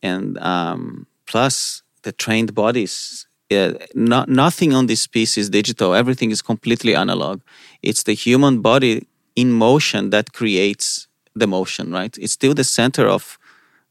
And 0.02 0.36
um, 0.38 1.06
plus 1.26 1.82
the 2.02 2.12
trained 2.12 2.54
bodies 2.54 3.26
uh, 3.52 3.74
not, 3.94 4.28
nothing 4.28 4.72
on 4.72 4.86
this 4.86 5.06
piece 5.06 5.36
is 5.36 5.50
digital. 5.50 5.94
Everything 5.94 6.30
is 6.30 6.42
completely 6.42 6.94
analog. 6.94 7.40
It's 7.82 8.02
the 8.04 8.14
human 8.14 8.60
body 8.60 9.06
in 9.36 9.52
motion 9.52 10.10
that 10.10 10.32
creates 10.32 11.06
the 11.34 11.46
motion 11.46 11.90
right 11.92 12.16
it's 12.18 12.32
still 12.32 12.54
the 12.54 12.64
center 12.64 13.06
of 13.06 13.38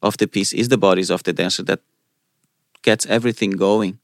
of 0.02 0.18
the 0.18 0.28
piece 0.28 0.54
is 0.54 0.70
the 0.70 0.78
bodies 0.78 1.10
of 1.10 1.24
the 1.24 1.34
dancer 1.34 1.64
that 1.64 1.80
gets 2.82 3.06
everything 3.08 3.52
going 3.52 4.00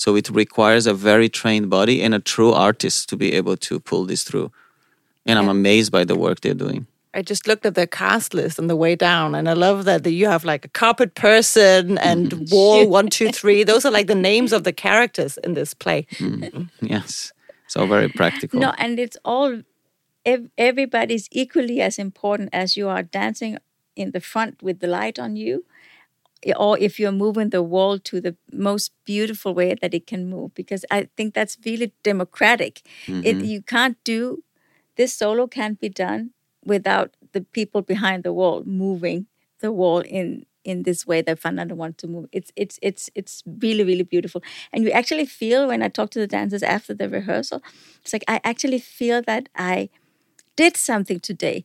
so 0.00 0.16
it 0.16 0.30
requires 0.30 0.86
a 0.86 0.94
very 0.94 1.28
trained 1.28 1.68
body 1.68 2.00
and 2.00 2.14
a 2.14 2.20
true 2.20 2.52
artist 2.52 3.10
to 3.10 3.18
be 3.18 3.34
able 3.34 3.58
to 3.58 3.78
pull 3.78 4.06
this 4.06 4.24
through. 4.24 4.50
And 5.26 5.38
I'm 5.38 5.50
amazed 5.50 5.92
by 5.92 6.04
the 6.04 6.16
work 6.16 6.40
they're 6.40 6.54
doing. 6.54 6.86
I 7.12 7.20
just 7.20 7.46
looked 7.46 7.66
at 7.66 7.74
the 7.74 7.86
cast 7.86 8.32
list 8.32 8.58
on 8.58 8.68
the 8.68 8.76
way 8.76 8.96
down, 8.96 9.34
and 9.34 9.46
I 9.46 9.52
love 9.52 9.84
that 9.84 10.06
you 10.10 10.26
have 10.26 10.42
like 10.42 10.64
a 10.64 10.68
carpet 10.68 11.14
person 11.16 11.98
and 11.98 12.30
mm-hmm. 12.30 12.44
wall 12.54 12.88
one, 12.88 13.08
two, 13.08 13.30
three. 13.30 13.62
Those 13.62 13.84
are 13.84 13.90
like 13.90 14.06
the 14.06 14.14
names 14.14 14.54
of 14.54 14.64
the 14.64 14.72
characters 14.72 15.36
in 15.44 15.52
this 15.52 15.74
play. 15.74 16.06
Mm. 16.12 16.70
Yes. 16.80 17.32
So 17.66 17.86
very 17.86 18.08
practical. 18.08 18.58
No, 18.58 18.72
and 18.78 18.98
it's 18.98 19.18
all 19.22 19.60
ev- 20.24 20.50
everybody's 20.58 21.28
equally 21.30 21.80
as 21.80 21.98
important 21.98 22.50
as 22.52 22.76
you 22.76 22.88
are 22.88 23.02
dancing 23.02 23.58
in 23.96 24.12
the 24.12 24.20
front 24.20 24.62
with 24.62 24.80
the 24.80 24.86
light 24.86 25.18
on 25.18 25.36
you, 25.36 25.64
or 26.56 26.78
if 26.78 26.98
you're 26.98 27.12
moving 27.12 27.50
the 27.50 27.62
wall 27.62 27.98
to 27.98 28.20
the 28.20 28.36
most 28.52 28.92
beautiful 29.04 29.54
way 29.54 29.74
that 29.74 29.94
it 29.94 30.06
can 30.06 30.28
move. 30.30 30.54
Because 30.54 30.84
I 30.90 31.08
think 31.16 31.34
that's 31.34 31.58
really 31.64 31.92
democratic. 32.02 32.82
It, 33.06 33.12
mm-hmm. 33.12 33.44
you 33.44 33.62
can't 33.62 33.96
do 34.04 34.42
this 34.96 35.14
solo 35.14 35.46
can't 35.46 35.80
be 35.80 35.88
done 35.88 36.30
without 36.64 37.16
the 37.32 37.40
people 37.40 37.82
behind 37.82 38.22
the 38.22 38.32
wall 38.32 38.62
moving 38.64 39.26
the 39.60 39.72
wall 39.72 40.00
in 40.00 40.44
in 40.62 40.82
this 40.82 41.06
way 41.06 41.22
that 41.22 41.38
Fernando 41.38 41.74
wants 41.74 42.02
to 42.02 42.06
move. 42.06 42.26
It's 42.32 42.52
it's 42.56 42.78
it's 42.82 43.08
it's 43.14 43.42
really 43.46 43.84
really 43.84 44.02
beautiful, 44.02 44.42
and 44.72 44.84
you 44.84 44.90
actually 44.90 45.26
feel 45.26 45.68
when 45.68 45.82
I 45.82 45.88
talk 45.88 46.10
to 46.10 46.18
the 46.18 46.26
dancers 46.26 46.62
after 46.62 46.92
the 46.94 47.08
rehearsal, 47.08 47.62
it's 48.02 48.12
like 48.12 48.24
I 48.28 48.40
actually 48.44 48.78
feel 48.78 49.22
that 49.22 49.48
I 49.56 49.88
did 50.56 50.76
something 50.76 51.20
today, 51.20 51.64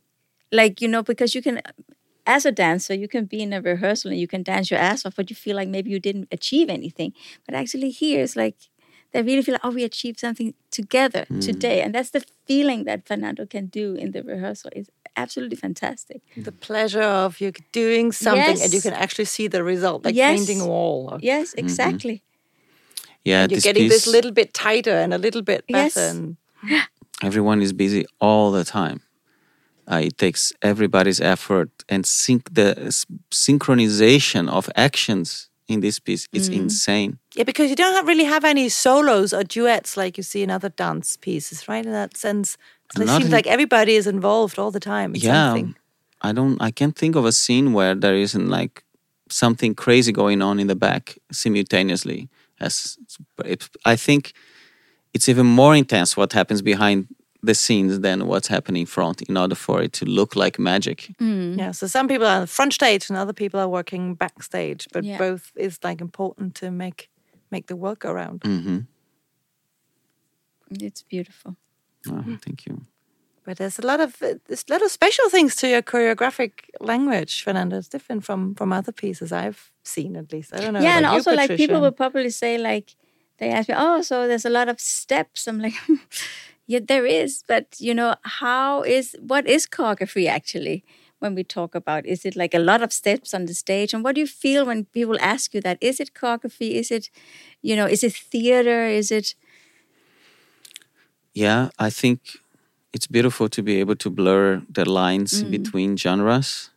like 0.52 0.82
you 0.82 0.88
know 0.88 1.04
because 1.04 1.36
you 1.36 1.42
can. 1.42 1.62
As 2.28 2.44
a 2.44 2.52
dancer, 2.52 2.96
you 2.96 3.08
can 3.08 3.26
be 3.26 3.44
in 3.44 3.54
a 3.54 3.62
rehearsal 3.62 4.10
and 4.10 4.20
you 4.20 4.28
can 4.28 4.42
dance 4.42 4.72
your 4.72 4.80
ass 4.80 5.06
off, 5.06 5.16
but 5.16 5.30
you 5.30 5.36
feel 5.36 5.56
like 5.56 5.70
maybe 5.70 5.92
you 5.92 6.00
didn't 6.00 6.28
achieve 6.32 6.72
anything. 6.72 7.14
But 7.46 7.54
actually, 7.54 7.92
here 7.92 8.24
it's 8.24 8.36
like 8.36 8.56
they 9.12 9.22
really 9.22 9.44
feel 9.44 9.54
like, 9.54 9.62
oh, 9.64 9.70
we 9.70 9.84
achieved 9.84 10.20
something 10.20 10.54
together 10.72 11.26
hmm. 11.28 11.40
today, 11.40 11.82
and 11.82 11.94
that's 11.94 12.10
the 12.10 12.26
feeling 12.46 12.84
that 12.86 13.08
Fernando 13.08 13.46
can 13.46 13.68
do 13.68 13.94
in 13.94 14.12
the 14.12 14.24
rehearsal. 14.24 14.72
is 14.76 14.90
absolutely 15.16 15.56
fantastic. 15.56 16.22
The 16.36 16.52
pleasure 16.52 17.02
of 17.02 17.40
you 17.40 17.54
doing 17.72 18.12
something 18.12 18.62
and 18.62 18.74
you 18.74 18.82
can 18.82 18.94
actually 18.94 19.26
see 19.26 19.48
the 19.48 19.64
result, 19.64 20.04
like 20.04 20.16
Yes. 20.16 20.38
painting 20.38 20.62
a 20.62 20.68
wall. 20.68 21.18
Yes, 21.22 21.52
mm-hmm. 21.52 21.60
exactly. 21.60 22.24
yeah, 23.24 23.42
You're 23.42 23.48
this 23.48 23.64
getting 23.64 23.84
piece, 23.84 23.94
this 23.94 24.08
little 24.08 24.32
bit 24.32 24.54
tighter 24.54 24.96
and 24.96 25.14
a 25.14 25.18
little 25.18 25.42
bit 25.42 25.66
better. 25.68 26.00
Yes. 26.00 26.16
And 26.16 26.38
everyone 27.24 27.62
is 27.62 27.74
busy 27.74 28.06
all 28.20 28.52
the 28.52 28.64
time. 28.64 29.02
Uh, 29.92 30.02
it 30.04 30.18
takes 30.18 30.52
everybody's 30.62 31.22
effort 31.22 31.70
and 31.88 32.06
sync 32.06 32.52
the 32.54 32.76
s- 32.88 33.06
synchronization 33.32 34.50
of 34.50 34.70
actions 34.76 35.50
in 35.68 35.80
this 35.82 36.00
piece 36.00 36.28
is 36.34 36.48
insane. 36.48 37.18
yeah, 37.36 37.44
because 37.44 37.70
you 37.70 37.76
don't 37.76 37.94
have, 37.94 38.08
really 38.08 38.24
have 38.26 38.44
any 38.46 38.70
solos 38.70 39.34
or 39.34 39.44
duets 39.44 39.96
like 39.98 40.18
you 40.18 40.24
see 40.24 40.42
in 40.44 40.50
other 40.52 40.70
dance 40.70 41.18
pieces, 41.18 41.68
right? 41.68 41.86
In 41.86 41.92
that 41.92 42.18
sense, 42.18 42.58
it 42.96 43.06
Not 43.06 43.18
seems 43.18 43.26
in- 43.26 43.32
like 43.32 43.48
everybody 43.48 43.96
is 43.96 44.08
involved 44.08 44.58
all 44.60 44.72
the 44.72 44.80
time. 44.80 45.14
Yeah 45.16 45.50
something. 45.54 45.76
i 46.22 46.32
don't 46.32 46.58
i 46.62 46.72
can't 46.72 46.96
think 46.98 47.16
of 47.16 47.26
a 47.26 47.32
scene 47.32 47.74
where 47.74 47.96
there 47.96 48.16
isn't 48.16 48.48
like 48.60 48.84
something 49.30 49.76
crazy 49.76 50.12
going 50.12 50.42
on 50.42 50.60
in 50.60 50.68
the 50.68 50.76
back 50.76 51.18
simultaneously 51.32 52.30
as 52.60 52.98
i 53.94 53.96
think 53.98 54.34
it's 55.16 55.30
even 55.30 55.46
more 55.46 55.76
intense 55.78 56.18
what 56.18 56.34
happens 56.34 56.62
behind 56.62 57.08
the 57.48 57.54
scenes 57.54 58.00
than 58.00 58.28
what's 58.28 58.48
happening 58.50 58.82
in 58.82 58.88
front 58.88 59.22
in 59.30 59.38
order 59.38 59.56
for 59.56 59.82
it 59.84 59.94
to 59.94 60.06
look 60.06 60.36
like 60.36 60.60
magic 60.60 61.10
Yeah, 61.20 61.72
so 61.74 61.88
some 61.88 62.08
people 62.08 62.28
are 62.28 62.36
on 62.36 62.42
the 62.42 62.48
front 62.58 62.74
stage 62.74 63.10
and 63.10 63.18
other 63.20 63.34
people 63.34 63.60
are 63.60 63.70
working 63.70 64.16
backstage, 64.16 64.88
but 64.94 65.04
Yeah. 65.04 65.18
both 65.18 65.52
is 65.56 65.80
like 65.84 66.02
important 66.02 66.56
to 66.56 66.72
make 66.72 67.10
make 67.52 67.66
the 67.68 67.76
work 67.76 68.00
go 68.00 68.12
round. 68.14 68.44
hmm 68.44 68.80
It's 70.72 71.04
beautiful. 71.04 71.56
oh, 72.10 72.38
thank 72.46 72.66
you 72.66 72.82
But 73.46 73.58
there's 73.58 73.80
a 73.80 73.86
lot 73.88 74.00
of 74.00 74.12
uh, 74.22 74.34
there's 74.48 74.66
a 74.70 74.74
lot 74.74 74.82
of 74.86 74.90
special 74.92 75.30
things 75.30 75.56
to 75.56 75.68
your 75.68 75.84
choreographic 75.84 76.52
language, 76.80 77.44
Fernando. 77.44 77.78
It's 77.78 77.90
different 77.90 78.24
from 78.26 78.56
from 78.56 78.74
other 78.74 78.92
pieces 78.94 79.32
I've 79.32 79.72
seen, 79.84 80.16
at 80.16 80.32
least. 80.32 80.50
I 80.54 80.58
don't 80.62 80.74
know. 80.74 80.82
yeah, 80.86 80.98
and 80.98 81.06
about 81.06 81.12
you, 81.14 81.18
also 81.18 81.32
like 81.36 81.50
people 81.50 81.66
Patricia. 81.66 81.82
will 81.82 81.92
probably 82.04 82.30
say 82.32 82.58
like 82.58 82.96
they 83.38 83.50
ask 83.50 83.70
me, 83.70 83.76
oh, 83.78 84.02
so 84.02 84.28
there's 84.28 84.46
a 84.46 84.50
lot 84.50 84.70
of 84.70 84.80
steps. 84.80 85.48
I'm 85.48 85.60
like, 85.60 85.74
yeah, 86.68 86.80
there 86.86 87.06
is, 87.06 87.44
but 87.48 87.76
you 87.80 87.94
know, 87.94 88.16
how 88.24 88.84
is 88.84 89.16
what 89.20 89.48
is 89.48 89.68
choreography 89.68 90.28
actually? 90.28 90.84
When 91.20 91.34
we 91.34 91.44
talk 91.44 91.76
about, 91.76 92.06
is 92.06 92.26
it 92.26 92.36
like 92.36 92.54
a 92.54 92.60
lot 92.60 92.84
of 92.84 92.92
steps 92.92 93.34
on 93.34 93.46
the 93.46 93.54
stage, 93.54 93.94
and 93.94 94.04
what 94.04 94.16
do 94.16 94.22
you 94.22 94.28
feel 94.28 94.66
when 94.66 94.86
people 94.86 95.18
ask 95.22 95.54
you 95.54 95.62
that? 95.62 95.78
Is 95.82 96.00
it 96.00 96.14
choreography? 96.14 96.72
Is 96.74 96.92
it, 96.92 97.10
you 97.62 97.76
know, 97.76 97.86
is 97.88 98.04
it 98.04 98.14
theater? 98.14 98.86
Is 98.86 99.12
it? 99.12 99.36
yeah 101.34 101.70
i 101.78 101.90
think 101.90 102.20
it's 102.94 103.08
beautiful 103.08 103.50
to 103.50 103.62
be 103.62 103.80
able 103.80 103.96
to 103.96 104.10
blur 104.10 104.62
the 104.70 104.90
lines 104.90 105.44
between 105.44 105.98
genres 105.98 106.70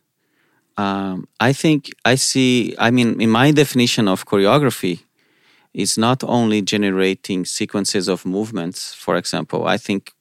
um, 0.77 1.27
i 1.39 1.53
think 1.53 1.89
i 2.05 2.15
see 2.15 2.75
i 2.77 2.91
mean 2.91 3.19
in 3.21 3.29
my 3.29 3.51
definition 3.51 4.07
of 4.07 4.25
choreography 4.25 5.03
it's 5.73 5.97
not 5.97 6.23
only 6.23 6.61
generating 6.61 7.45
sequences 7.45 8.07
of 8.07 8.25
movements 8.25 8.93
for 8.93 9.15
example 9.15 9.67
i 9.67 9.77
think 9.77 10.13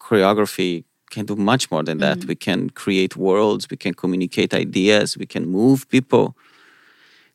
choreography 0.00 0.84
can 1.10 1.24
do 1.24 1.36
much 1.36 1.70
more 1.70 1.82
than 1.82 1.98
that 1.98 2.24
we 2.24 2.34
can 2.34 2.70
create 2.70 3.16
worlds 3.16 3.68
we 3.70 3.76
can 3.76 3.94
communicate 3.94 4.52
ideas 4.52 5.16
we 5.16 5.26
can 5.26 5.46
move 5.46 5.88
people 5.88 6.36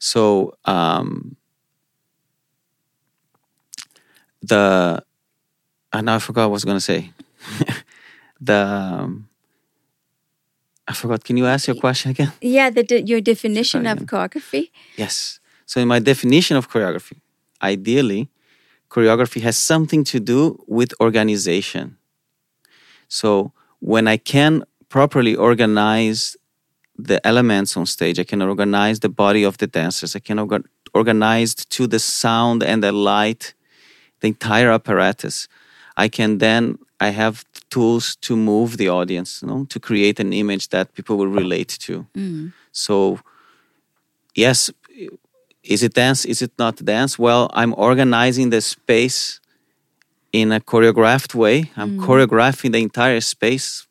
so 0.01 0.57
um, 0.65 1.37
the 4.41 5.03
and 5.93 6.09
I 6.09 6.17
forgot 6.19 6.41
what 6.41 6.45
I 6.45 6.51
was 6.53 6.65
going 6.65 6.77
to 6.77 6.81
say. 6.81 7.11
the 8.41 8.65
um, 8.65 9.29
I 10.87 10.93
forgot. 10.93 11.23
Can 11.23 11.37
you 11.37 11.45
ask 11.45 11.67
your 11.67 11.75
question 11.75 12.11
again? 12.11 12.31
Yeah, 12.41 12.71
the, 12.71 13.03
your 13.05 13.21
definition 13.21 13.85
of 13.85 13.97
again. 13.97 14.07
choreography. 14.07 14.71
Yes. 14.97 15.39
So 15.67 15.79
in 15.79 15.87
my 15.87 15.99
definition 15.99 16.57
of 16.57 16.69
choreography, 16.69 17.20
ideally, 17.61 18.29
choreography 18.89 19.41
has 19.41 19.57
something 19.57 20.03
to 20.05 20.19
do 20.19 20.63
with 20.67 20.93
organization. 20.99 21.97
So 23.07 23.53
when 23.79 24.07
I 24.07 24.17
can 24.17 24.63
properly 24.89 25.35
organize 25.35 26.35
the 26.97 27.25
elements 27.25 27.75
on 27.77 27.85
stage, 27.85 28.19
I 28.19 28.23
can 28.23 28.41
organize 28.41 28.99
the 28.99 29.09
body 29.09 29.43
of 29.43 29.57
the 29.57 29.67
dancers, 29.67 30.15
I 30.15 30.19
can 30.19 30.37
orga- 30.37 30.65
organize 30.93 31.55
to 31.55 31.87
the 31.87 31.99
sound 31.99 32.63
and 32.63 32.83
the 32.83 32.91
light, 32.91 33.53
the 34.19 34.27
entire 34.27 34.69
apparatus. 34.71 35.47
I 35.97 36.07
can 36.09 36.37
then 36.37 36.77
I 36.99 37.09
have 37.09 37.43
tools 37.69 38.15
to 38.17 38.35
move 38.35 38.77
the 38.77 38.89
audience, 38.89 39.41
you 39.41 39.47
know, 39.47 39.65
to 39.65 39.79
create 39.79 40.19
an 40.19 40.33
image 40.33 40.69
that 40.69 40.93
people 40.93 41.17
will 41.17 41.27
relate 41.27 41.69
to. 41.79 42.05
Mm. 42.15 42.53
So 42.71 43.19
yes, 44.35 44.69
is 45.63 45.83
it 45.83 45.93
dance? 45.93 46.25
Is 46.25 46.41
it 46.41 46.51
not 46.57 46.83
dance? 46.83 47.19
Well, 47.19 47.49
I'm 47.53 47.73
organizing 47.77 48.49
the 48.49 48.61
space 48.61 49.39
in 50.31 50.51
a 50.51 50.59
choreographed 50.59 51.35
way. 51.35 51.71
I'm 51.77 51.99
choreographing 51.99 52.71
the 52.71 52.81
entire 52.81 53.21
space 53.21 53.87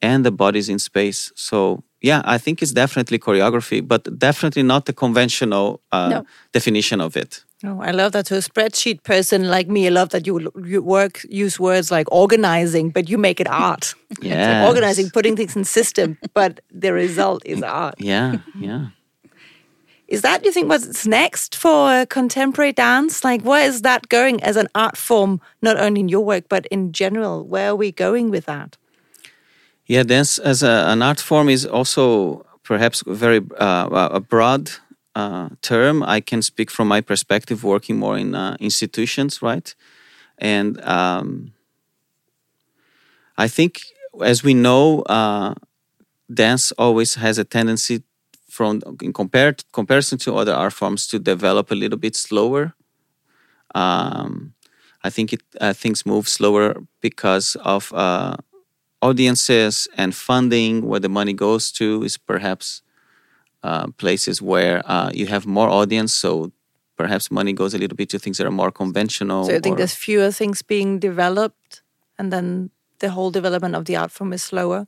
and 0.00 0.24
the 0.24 0.30
bodies 0.30 0.68
in 0.68 0.78
space. 0.78 1.32
So 1.34 1.82
yeah, 2.00 2.22
I 2.24 2.38
think 2.38 2.62
it's 2.62 2.72
definitely 2.72 3.18
choreography, 3.18 3.86
but 3.86 4.18
definitely 4.18 4.62
not 4.62 4.84
the 4.86 4.92
conventional 4.92 5.80
uh, 5.92 6.08
No. 6.08 6.26
definition 6.52 7.00
of 7.00 7.16
it. 7.16 7.44
Oh, 7.64 7.80
I 7.80 7.90
love 7.90 8.12
that. 8.12 8.26
To 8.26 8.34
a 8.36 8.40
spreadsheet 8.40 9.02
person 9.02 9.48
like 9.48 9.66
me, 9.66 9.86
I 9.86 9.90
love 9.90 10.10
that 10.10 10.26
you 10.26 10.52
you 10.64 10.82
work 10.82 11.24
use 11.28 11.58
words 11.58 11.90
like 11.90 12.06
organizing, 12.12 12.90
but 12.92 13.08
you 13.08 13.18
make 13.18 13.40
it 13.40 13.48
art. 13.48 13.94
Yeah, 14.22 14.60
like 14.60 14.68
organizing, 14.68 15.10
putting 15.10 15.36
things 15.36 15.56
in 15.56 15.64
system, 15.64 16.16
but 16.34 16.60
the 16.70 16.92
result 16.92 17.42
is 17.44 17.62
art. 17.62 17.94
Yeah, 17.98 18.38
yeah. 18.60 18.86
Is 20.08 20.22
that 20.22 20.44
you 20.44 20.52
think 20.52 20.68
what's 20.68 21.06
next 21.06 21.56
for 21.56 22.06
contemporary 22.06 22.72
dance? 22.72 23.24
Like, 23.24 23.42
where 23.42 23.66
is 23.66 23.82
that 23.82 24.08
going 24.08 24.42
as 24.42 24.56
an 24.56 24.68
art 24.74 24.96
form? 24.96 25.40
Not 25.62 25.76
only 25.78 26.00
in 26.00 26.08
your 26.08 26.24
work, 26.24 26.44
but 26.48 26.66
in 26.66 26.92
general, 26.92 27.44
where 27.44 27.70
are 27.70 27.76
we 27.76 27.90
going 27.90 28.30
with 28.30 28.46
that? 28.46 28.76
Yeah, 29.86 30.04
dance 30.04 30.38
as 30.38 30.62
a, 30.62 30.84
an 30.88 31.02
art 31.02 31.20
form 31.20 31.48
is 31.48 31.66
also 31.66 32.46
perhaps 32.62 33.02
very 33.06 33.40
uh, 33.58 34.08
a 34.12 34.20
broad 34.20 34.70
uh, 35.14 35.48
term. 35.62 36.02
I 36.02 36.20
can 36.20 36.42
speak 36.42 36.70
from 36.70 36.88
my 36.88 37.00
perspective, 37.00 37.64
working 37.64 37.96
more 37.96 38.18
in 38.18 38.34
uh, 38.34 38.56
institutions, 38.60 39.42
right? 39.42 39.74
And 40.38 40.80
um, 40.82 41.52
I 43.38 43.48
think, 43.48 43.80
as 44.22 44.44
we 44.44 44.54
know, 44.54 45.02
uh, 45.02 45.54
dance 46.32 46.72
always 46.72 47.14
has 47.14 47.38
a 47.38 47.44
tendency, 47.44 48.02
from 48.56 48.80
in 49.02 49.12
compared 49.12 49.56
comparison 49.72 50.18
to 50.18 50.30
other 50.40 50.54
art 50.54 50.72
forms, 50.72 51.06
to 51.08 51.18
develop 51.18 51.70
a 51.70 51.74
little 51.74 51.98
bit 51.98 52.16
slower. 52.16 52.74
Um, 53.74 54.54
I 55.04 55.10
think 55.10 55.32
it 55.32 55.42
uh, 55.60 55.72
things 55.82 56.04
move 56.06 56.26
slower 56.28 56.66
because 57.00 57.56
of 57.74 57.92
uh, 57.92 58.36
audiences 59.02 59.88
and 59.96 60.14
funding. 60.14 60.86
Where 60.88 61.00
the 61.00 61.08
money 61.08 61.34
goes 61.34 61.70
to 61.72 62.02
is 62.02 62.16
perhaps 62.18 62.82
uh, 63.62 63.86
places 64.02 64.40
where 64.40 64.82
uh, 64.86 65.10
you 65.12 65.26
have 65.26 65.46
more 65.46 65.68
audience, 65.68 66.12
so 66.14 66.52
perhaps 66.96 67.30
money 67.30 67.52
goes 67.52 67.74
a 67.74 67.78
little 67.78 67.96
bit 67.96 68.08
to 68.10 68.18
things 68.18 68.38
that 68.38 68.46
are 68.46 68.56
more 68.62 68.72
conventional. 68.72 69.44
So 69.44 69.54
I 69.54 69.60
think 69.60 69.74
or- 69.74 69.78
there's 69.78 69.94
fewer 69.94 70.30
things 70.32 70.62
being 70.62 70.98
developed, 70.98 71.82
and 72.18 72.32
then 72.32 72.70
the 72.98 73.10
whole 73.10 73.30
development 73.30 73.74
of 73.76 73.84
the 73.84 73.96
art 73.96 74.10
form 74.10 74.32
is 74.32 74.42
slower. 74.42 74.86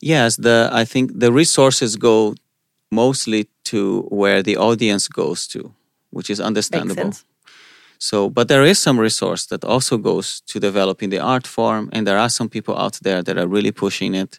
Yes, 0.00 0.36
the 0.36 0.68
I 0.82 0.84
think 0.84 1.18
the 1.20 1.32
resources 1.32 1.96
go 1.96 2.34
mostly 2.90 3.48
to 3.64 4.02
where 4.10 4.42
the 4.42 4.56
audience 4.56 5.08
goes 5.08 5.46
to, 5.48 5.72
which 6.10 6.30
is 6.30 6.40
understandable. 6.40 7.12
So, 7.98 8.28
but 8.28 8.48
there 8.48 8.62
is 8.62 8.78
some 8.78 9.00
resource 9.00 9.46
that 9.46 9.64
also 9.64 9.96
goes 9.96 10.42
to 10.42 10.60
developing 10.60 11.10
the 11.10 11.18
art 11.18 11.46
form, 11.46 11.88
and 11.92 12.06
there 12.06 12.18
are 12.18 12.28
some 12.28 12.48
people 12.48 12.76
out 12.76 12.98
there 13.02 13.22
that 13.22 13.38
are 13.38 13.46
really 13.46 13.72
pushing 13.72 14.14
it. 14.14 14.38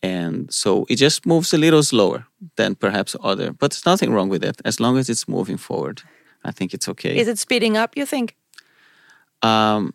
And 0.00 0.52
so 0.52 0.86
it 0.88 0.96
just 0.96 1.26
moves 1.26 1.52
a 1.52 1.58
little 1.58 1.82
slower 1.82 2.26
than 2.56 2.76
perhaps 2.76 3.16
other, 3.20 3.52
but 3.52 3.72
there's 3.72 3.84
nothing 3.86 4.12
wrong 4.12 4.28
with 4.28 4.44
it 4.44 4.60
as 4.64 4.78
long 4.78 4.96
as 4.96 5.08
it's 5.08 5.26
moving 5.26 5.56
forward. 5.56 6.02
I 6.44 6.52
think 6.52 6.72
it's 6.72 6.88
okay. 6.88 7.18
Is 7.18 7.26
it 7.26 7.38
speeding 7.38 7.76
up? 7.76 7.96
You 7.96 8.06
think? 8.06 8.36
um, 9.42 9.94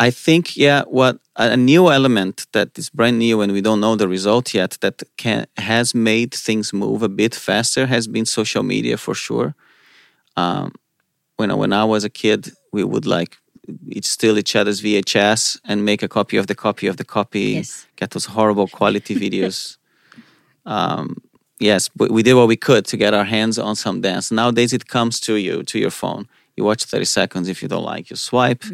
I 0.00 0.10
think, 0.10 0.56
yeah, 0.56 0.82
what 0.84 1.18
a 1.34 1.56
new 1.56 1.90
element 1.90 2.46
that 2.52 2.78
is 2.78 2.88
brand 2.88 3.18
new 3.18 3.40
and 3.40 3.52
we 3.52 3.60
don't 3.60 3.80
know 3.80 3.96
the 3.96 4.06
result 4.06 4.54
yet 4.54 4.78
that 4.80 5.02
can 5.16 5.46
has 5.56 5.94
made 5.94 6.32
things 6.32 6.72
move 6.72 7.02
a 7.02 7.08
bit 7.08 7.34
faster 7.34 7.86
has 7.86 8.06
been 8.06 8.24
social 8.24 8.62
media 8.62 8.96
for 8.96 9.14
sure. 9.14 9.54
Um, 10.36 10.72
when 11.36 11.50
I, 11.50 11.54
when 11.54 11.72
I 11.72 11.84
was 11.84 12.04
a 12.04 12.10
kid, 12.10 12.52
we 12.72 12.84
would 12.84 13.06
like 13.06 13.38
steal 14.02 14.38
each 14.38 14.54
other's 14.54 14.80
VHS 14.82 15.60
and 15.64 15.84
make 15.84 16.02
a 16.02 16.08
copy 16.08 16.36
of 16.36 16.46
the 16.46 16.54
copy 16.54 16.86
of 16.86 16.96
the 16.96 17.04
copy. 17.04 17.40
Yes. 17.40 17.86
Get 17.96 18.10
those 18.10 18.26
horrible 18.26 18.68
quality 18.68 19.14
videos. 19.16 19.78
um, 20.66 21.16
yes, 21.58 21.88
but 21.88 22.10
we 22.10 22.22
did 22.22 22.34
what 22.34 22.48
we 22.48 22.56
could 22.56 22.86
to 22.86 22.96
get 22.96 23.14
our 23.14 23.24
hands 23.24 23.58
on 23.58 23.74
some 23.74 24.00
dance. 24.00 24.30
Nowadays, 24.30 24.72
it 24.72 24.86
comes 24.86 25.20
to 25.20 25.34
you 25.36 25.62
to 25.64 25.78
your 25.78 25.90
phone. 25.90 26.28
You 26.58 26.64
watch 26.64 26.84
30 26.84 27.04
seconds. 27.04 27.48
If 27.48 27.62
you 27.62 27.68
don't 27.68 27.84
like, 27.84 28.10
you 28.10 28.16
swipe. 28.16 28.64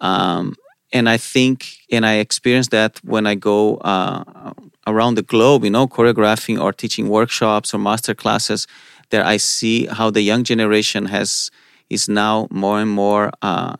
Um, 0.00 0.54
and 0.90 1.06
I 1.06 1.18
think, 1.18 1.66
and 1.92 2.06
I 2.06 2.14
experience 2.14 2.68
that 2.68 2.98
when 3.04 3.26
I 3.26 3.34
go 3.34 3.76
uh, 3.76 4.54
around 4.86 5.16
the 5.16 5.22
globe, 5.22 5.64
you 5.64 5.70
know, 5.70 5.86
choreographing 5.86 6.58
or 6.58 6.72
teaching 6.72 7.08
workshops 7.10 7.74
or 7.74 7.78
master 7.78 8.14
classes, 8.14 8.66
there 9.10 9.22
I 9.22 9.36
see 9.36 9.86
how 9.86 10.10
the 10.10 10.22
young 10.22 10.44
generation 10.44 11.06
has 11.06 11.50
is 11.90 12.08
now 12.08 12.48
more 12.50 12.80
and 12.80 12.90
more 12.90 13.30
uh, 13.42 13.74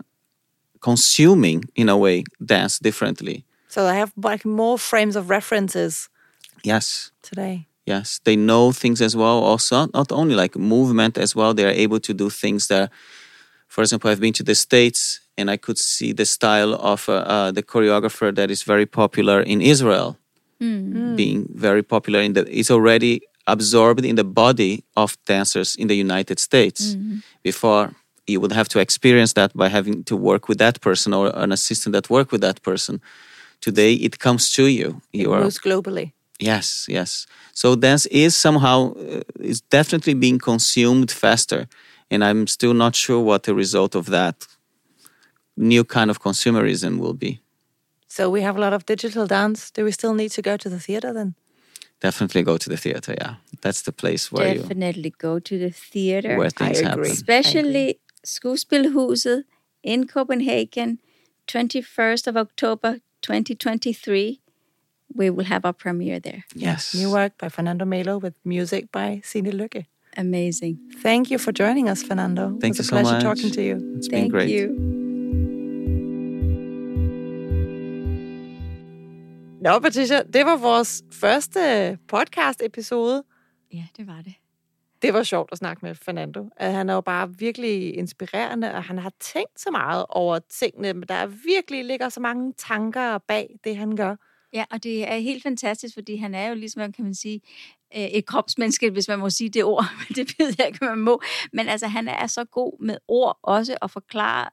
consuming, 0.80 1.64
in 1.74 1.88
a 1.88 1.96
way, 1.96 2.24
dance 2.44 2.78
differently. 2.78 3.44
So 3.68 3.87
I 3.87 3.94
have 3.94 4.12
like 4.16 4.44
more 4.44 4.78
frames 4.78 5.16
of 5.16 5.30
references 5.30 6.10
Yes. 6.62 7.10
today. 7.22 7.68
Yes, 7.86 8.20
they 8.24 8.36
know 8.36 8.72
things 8.72 9.02
as 9.02 9.14
well. 9.14 9.44
Also, 9.44 9.88
not 9.92 10.10
only 10.10 10.34
like 10.34 10.56
movement 10.56 11.18
as 11.18 11.36
well. 11.36 11.52
They 11.52 11.66
are 11.66 11.76
able 11.84 12.00
to 12.00 12.14
do 12.14 12.30
things 12.30 12.68
that, 12.68 12.90
for 13.68 13.82
example, 13.82 14.10
I've 14.10 14.20
been 14.20 14.32
to 14.34 14.42
the 14.42 14.54
states 14.54 15.20
and 15.36 15.50
I 15.50 15.56
could 15.58 15.78
see 15.78 16.12
the 16.12 16.24
style 16.24 16.74
of 16.74 17.08
uh, 17.08 17.12
uh, 17.12 17.50
the 17.52 17.62
choreographer 17.62 18.34
that 18.34 18.50
is 18.50 18.62
very 18.62 18.86
popular 18.86 19.40
in 19.42 19.60
Israel, 19.60 20.16
being 21.16 21.46
very 21.54 21.82
popular 21.82 22.20
in 22.20 22.32
the. 22.32 22.46
It's 22.48 22.70
already 22.70 23.20
absorbed 23.46 24.04
in 24.04 24.16
the 24.16 24.24
body 24.24 24.84
of 24.96 25.16
dancers 25.26 25.76
in 25.76 25.88
the 25.88 25.96
United 25.96 26.38
States. 26.38 26.96
Before 27.42 27.92
you 28.26 28.40
would 28.40 28.52
have 28.52 28.68
to 28.68 28.78
experience 28.80 29.34
that 29.34 29.54
by 29.54 29.68
having 29.68 30.04
to 30.04 30.16
work 30.16 30.48
with 30.48 30.58
that 30.58 30.80
person 30.80 31.12
or 31.12 31.30
an 31.34 31.52
assistant 31.52 31.92
that 31.92 32.08
work 32.08 32.32
with 32.32 32.40
that 32.40 32.62
person. 32.62 33.02
Today, 33.60 33.92
it 33.94 34.18
comes 34.18 34.50
to 34.52 34.66
you. 34.66 35.02
It 35.12 35.22
You 35.22 35.32
are 35.32 35.42
globally. 35.42 36.12
Yes, 36.40 36.86
yes. 36.88 37.26
So 37.52 37.76
dance 37.76 38.06
is 38.06 38.34
somehow 38.36 38.94
uh, 38.94 39.22
is 39.40 39.60
definitely 39.60 40.14
being 40.14 40.38
consumed 40.38 41.10
faster, 41.10 41.68
and 42.10 42.24
I'm 42.24 42.46
still 42.46 42.74
not 42.74 42.96
sure 42.96 43.20
what 43.20 43.44
the 43.44 43.54
result 43.54 43.94
of 43.94 44.06
that 44.06 44.46
new 45.56 45.84
kind 45.84 46.10
of 46.10 46.20
consumerism 46.20 46.98
will 46.98 47.14
be. 47.14 47.40
So 48.08 48.30
we 48.30 48.42
have 48.42 48.56
a 48.56 48.60
lot 48.60 48.72
of 48.72 48.84
digital 48.86 49.26
dance. 49.26 49.70
Do 49.70 49.84
we 49.84 49.92
still 49.92 50.14
need 50.14 50.30
to 50.32 50.42
go 50.42 50.56
to 50.56 50.68
the 50.68 50.80
theater 50.80 51.12
then? 51.12 51.34
Definitely 52.00 52.42
go 52.42 52.58
to 52.58 52.68
the 52.68 52.76
theater. 52.76 53.14
Yeah, 53.18 53.34
that's 53.62 53.82
the 53.82 53.92
place 53.92 54.30
where 54.30 54.54
you 54.54 54.60
Definitely 54.60 55.14
go 55.18 55.38
to 55.38 55.58
the 55.58 55.70
theater. 55.70 56.36
where 56.36 56.50
things 56.50 56.78
agree. 56.78 56.88
happen. 56.88 57.10
Especially 57.10 58.00
Skuespilhuset 58.26 59.44
in 59.82 60.06
Copenhagen, 60.06 60.98
21st 61.46 62.26
of 62.26 62.36
October 62.36 62.98
2023. 63.22 64.40
We 65.08 65.30
will 65.30 65.46
have 65.46 65.64
our 65.64 65.72
premiere 65.72 66.20
there. 66.20 66.44
Yes. 66.54 66.94
New 66.94 67.10
work 67.12 67.32
by 67.38 67.48
Fernando 67.48 67.84
Melo 67.84 68.18
with 68.18 68.34
music 68.44 68.84
by 68.92 69.20
Signe 69.24 69.50
Lykke. 69.52 69.84
Amazing. 70.16 70.78
Thank 71.02 71.30
you 71.30 71.38
for 71.38 71.52
joining 71.52 71.88
us, 71.88 72.02
Fernando. 72.04 72.42
Thank 72.60 72.64
it 72.64 72.68
was 72.68 72.78
you 72.78 72.82
a 72.82 72.84
so 72.84 72.90
pleasure 72.96 73.14
much. 73.14 73.22
talking 73.22 73.50
to 73.52 73.62
you. 73.62 73.76
It's 73.96 74.08
been 74.08 74.20
Thank 74.20 74.32
great. 74.32 74.50
you. 74.50 74.68
Nå, 79.60 79.78
Patricia, 79.80 80.22
det 80.22 80.44
var 80.46 80.56
vores 80.56 81.02
første 81.12 81.98
podcast-episode. 82.08 83.22
Ja, 83.72 83.84
det 83.96 84.06
var 84.06 84.22
det. 84.24 84.34
Det 85.02 85.14
var 85.14 85.22
sjovt 85.22 85.48
at 85.52 85.58
snakke 85.58 85.86
med 85.86 85.94
Fernando. 85.94 86.48
At 86.56 86.72
Han 86.72 86.90
er 86.90 86.94
jo 86.94 87.00
bare 87.00 87.34
virkelig 87.38 87.96
inspirerende, 87.96 88.74
og 88.74 88.82
han 88.84 88.98
har 88.98 89.12
tænkt 89.20 89.60
så 89.60 89.70
meget 89.70 90.04
over 90.08 90.38
tingene, 90.50 90.92
men 90.92 91.02
der 91.08 91.14
er 91.14 91.26
virkelig 91.26 91.84
ligger 91.84 92.08
så 92.08 92.20
mange 92.20 92.52
tanker 92.58 93.18
bag 93.18 93.56
det, 93.64 93.76
han 93.76 93.96
gør. 93.96 94.16
Ja, 94.54 94.64
og 94.70 94.82
det 94.82 95.08
er 95.12 95.16
helt 95.16 95.42
fantastisk, 95.42 95.94
fordi 95.94 96.16
han 96.16 96.34
er 96.34 96.48
jo 96.48 96.54
ligesom, 96.54 96.92
kan 96.92 97.04
man 97.04 97.14
sige, 97.14 97.40
øh, 97.96 98.02
et 98.02 98.26
kropsmenneske, 98.26 98.90
hvis 98.90 99.08
man 99.08 99.18
må 99.18 99.30
sige 99.30 99.50
det 99.50 99.64
ord. 99.64 99.84
Men 100.08 100.14
det 100.14 100.38
ved 100.38 100.54
jeg 100.58 100.66
ikke, 100.66 100.84
man 100.84 100.98
må. 100.98 101.22
Men 101.52 101.68
altså, 101.68 101.86
han 101.86 102.08
er 102.08 102.26
så 102.26 102.44
god 102.44 102.84
med 102.84 102.96
ord 103.08 103.38
også 103.42 103.76
at 103.82 103.90
forklare 103.90 104.50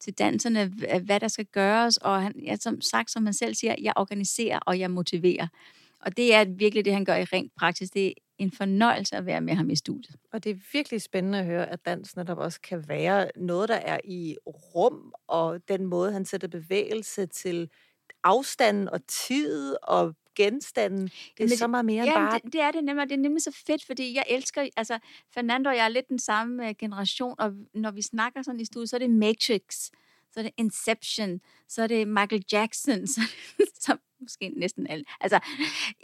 til 0.00 0.12
danserne, 0.12 0.72
hvad 1.04 1.20
der 1.20 1.28
skal 1.28 1.44
gøres. 1.46 1.96
Og 1.96 2.22
han, 2.22 2.32
ja, 2.42 2.56
som 2.56 2.80
sagt, 2.80 3.10
som 3.10 3.24
han 3.24 3.34
selv 3.34 3.54
siger, 3.54 3.74
jeg 3.82 3.92
organiserer 3.96 4.58
og 4.58 4.78
jeg 4.78 4.90
motiverer. 4.90 5.46
Og 6.00 6.16
det 6.16 6.34
er 6.34 6.44
virkelig 6.44 6.84
det, 6.84 6.92
han 6.92 7.04
gør 7.04 7.16
i 7.16 7.24
rent 7.24 7.52
praksis. 7.58 7.90
Det 7.90 8.06
er 8.06 8.12
en 8.38 8.52
fornøjelse 8.52 9.16
at 9.16 9.26
være 9.26 9.40
med 9.40 9.54
ham 9.54 9.70
i 9.70 9.76
studiet. 9.76 10.16
Og 10.32 10.44
det 10.44 10.50
er 10.50 10.56
virkelig 10.72 11.02
spændende 11.02 11.38
at 11.38 11.44
høre, 11.44 11.70
at 11.70 11.86
dans 11.86 12.16
netop 12.16 12.38
også 12.38 12.60
kan 12.60 12.88
være 12.88 13.30
noget, 13.36 13.68
der 13.68 13.74
er 13.74 14.00
i 14.04 14.36
rum, 14.46 15.14
og 15.28 15.68
den 15.68 15.86
måde, 15.86 16.12
han 16.12 16.24
sætter 16.24 16.48
bevægelse 16.48 17.26
til 17.26 17.68
afstand 18.24 18.88
og 18.88 19.06
tid 19.06 19.76
og 19.82 20.14
genstanden. 20.36 21.02
Det 21.02 21.10
er 21.10 21.32
Jamen, 21.40 21.56
så 21.56 21.66
meget 21.66 21.84
mere 21.84 22.02
end 22.02 22.12
Ja, 22.12 22.18
bare... 22.18 22.40
det, 22.44 22.52
det 22.52 22.60
er 22.60 22.70
det 22.70 22.84
nemlig, 22.84 23.08
det 23.08 23.14
er 23.16 23.20
nemlig 23.20 23.42
så 23.42 23.62
fedt, 23.66 23.84
fordi 23.86 24.14
jeg 24.14 24.24
elsker, 24.28 24.68
altså 24.76 24.98
Fernando 25.34 25.70
og 25.70 25.76
jeg 25.76 25.84
er 25.84 25.88
lidt 25.88 26.08
den 26.08 26.18
samme 26.18 26.68
uh, 26.68 26.70
generation, 26.78 27.34
og 27.38 27.52
når 27.74 27.90
vi 27.90 28.02
snakker 28.02 28.42
sådan 28.42 28.60
i 28.60 28.64
studiet, 28.64 28.90
så 28.90 28.96
er 28.96 28.98
det 28.98 29.10
Matrix, 29.10 29.62
så 30.32 30.40
er 30.40 30.42
det 30.42 30.52
Inception, 30.56 31.40
så 31.68 31.82
er 31.82 31.86
det 31.86 32.08
Michael 32.08 32.44
Jackson, 32.52 33.06
så, 33.14 33.20
så 33.80 33.96
måske 34.20 34.52
næsten 34.56 34.86
alle. 34.86 35.04
Altså, 35.20 35.40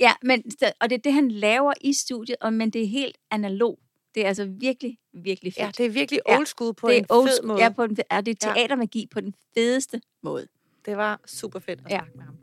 ja, 0.00 0.12
men, 0.22 0.42
og 0.80 0.90
det 0.90 0.96
er 0.96 1.02
det, 1.02 1.12
han 1.12 1.30
laver 1.30 1.72
i 1.80 1.92
studiet, 1.92 2.36
og, 2.40 2.52
men 2.52 2.70
det 2.70 2.82
er 2.82 2.86
helt 2.86 3.18
analog. 3.30 3.78
Det 4.14 4.24
er 4.24 4.28
altså 4.28 4.44
virkelig, 4.44 4.98
virkelig 5.12 5.52
fedt. 5.52 5.58
Ja, 5.64 5.70
det 5.76 5.86
er 5.86 5.90
virkelig 5.90 6.20
Ja, 6.28 6.36
old 6.36 6.46
school 6.46 6.74
på 6.74 6.88
det 6.88 6.96
en 6.96 7.06
old 7.10 7.28
fed 7.28 7.42
måde. 7.46 7.62
Ja, 7.62 7.68
på 7.68 7.86
den, 7.86 7.96
er 8.10 8.20
det 8.20 8.44
er 8.44 8.48
Ja. 8.48 8.54
teatermagi 8.54 9.06
på 9.12 9.20
den 9.20 9.34
fedeste 9.54 10.00
måde. 10.22 10.46
Det 10.86 10.96
var 10.96 11.20
super 11.26 11.58
fedt 11.58 11.80
at 11.84 11.90
Ja. 11.90 11.98
snakke 11.98 12.12
med 12.16 12.24
ham. 12.24 12.34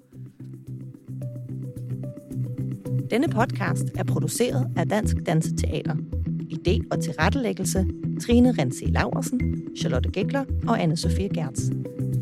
Denne 3.12 3.28
podcast 3.28 3.84
er 3.96 4.04
produceret 4.04 4.68
af 4.78 4.88
Dansk 4.90 5.16
Danseteater. 5.26 5.96
Idé 6.52 6.80
og 6.92 7.04
tilrettelæggelse 7.04 7.86
Trine 8.22 8.52
Rense 8.52 8.86
Laversen, 8.86 9.62
Charlotte 9.78 10.10
Gækler 10.10 10.46
og 10.68 10.82
anne 10.84 10.98
Sofie 10.98 11.30
Gertz. 11.30 11.62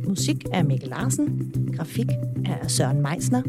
Musik 0.07 0.45
er 0.53 0.63
Mikkel 0.63 0.89
Larsen. 0.89 1.51
Grafik 1.77 2.09
er 2.45 2.55
af 2.55 2.71
Søren 2.71 3.01
Meisner. 3.01 3.41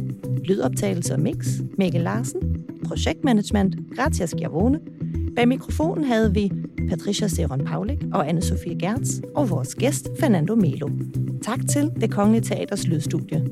Lydoptagelse 0.45 1.15
og 1.15 1.21
mix 1.21 1.47
Mikkel 1.79 2.01
Larsen. 2.01 2.67
Projektmanagement 2.85 3.77
Gratia 3.97 4.27
Schiavone. 4.27 4.81
Bag 5.37 5.49
mikrofonen 5.49 6.05
havde 6.05 6.35
vi 6.35 6.53
Patricia 6.89 7.29
Seron 7.29 7.65
Paulik 7.65 8.05
og 8.13 8.29
anne 8.29 8.43
Sofie 8.43 8.79
Gertz 8.79 9.11
og 9.35 9.51
vores 9.51 9.75
gæst 9.75 10.09
Fernando 10.21 10.55
Melo. 10.55 10.89
Tak 11.43 11.59
til 11.69 11.91
Det 12.01 12.11
Kongelige 12.11 12.43
Teaters 12.43 12.87
Lydstudie. 12.87 13.47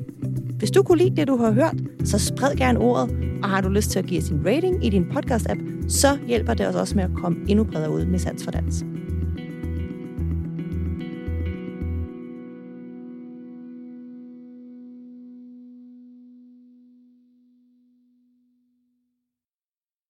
Hvis 0.57 0.71
du 0.71 0.83
kunne 0.83 0.97
lide 0.97 1.15
det, 1.15 1.27
du 1.27 1.37
har 1.37 1.51
hørt, 1.51 1.75
så 2.03 2.19
spred 2.19 2.55
gerne 2.55 2.79
ordet, 2.79 3.15
og 3.43 3.49
har 3.49 3.61
du 3.61 3.69
lyst 3.69 3.91
til 3.91 3.99
at 3.99 4.05
give 4.05 4.21
os 4.21 4.29
en 4.29 4.45
rating 4.45 4.85
i 4.85 4.89
din 4.89 5.03
podcast-app, 5.03 5.89
så 5.89 6.17
hjælper 6.27 6.53
det 6.53 6.67
os 6.67 6.75
også 6.75 6.95
med 6.95 7.03
at 7.03 7.11
komme 7.15 7.37
endnu 7.47 7.63
bredere 7.63 7.91
ud 7.91 8.05
med 8.05 8.19
Sans 8.19 8.43
for 8.43 8.51
Dans. 8.51 8.85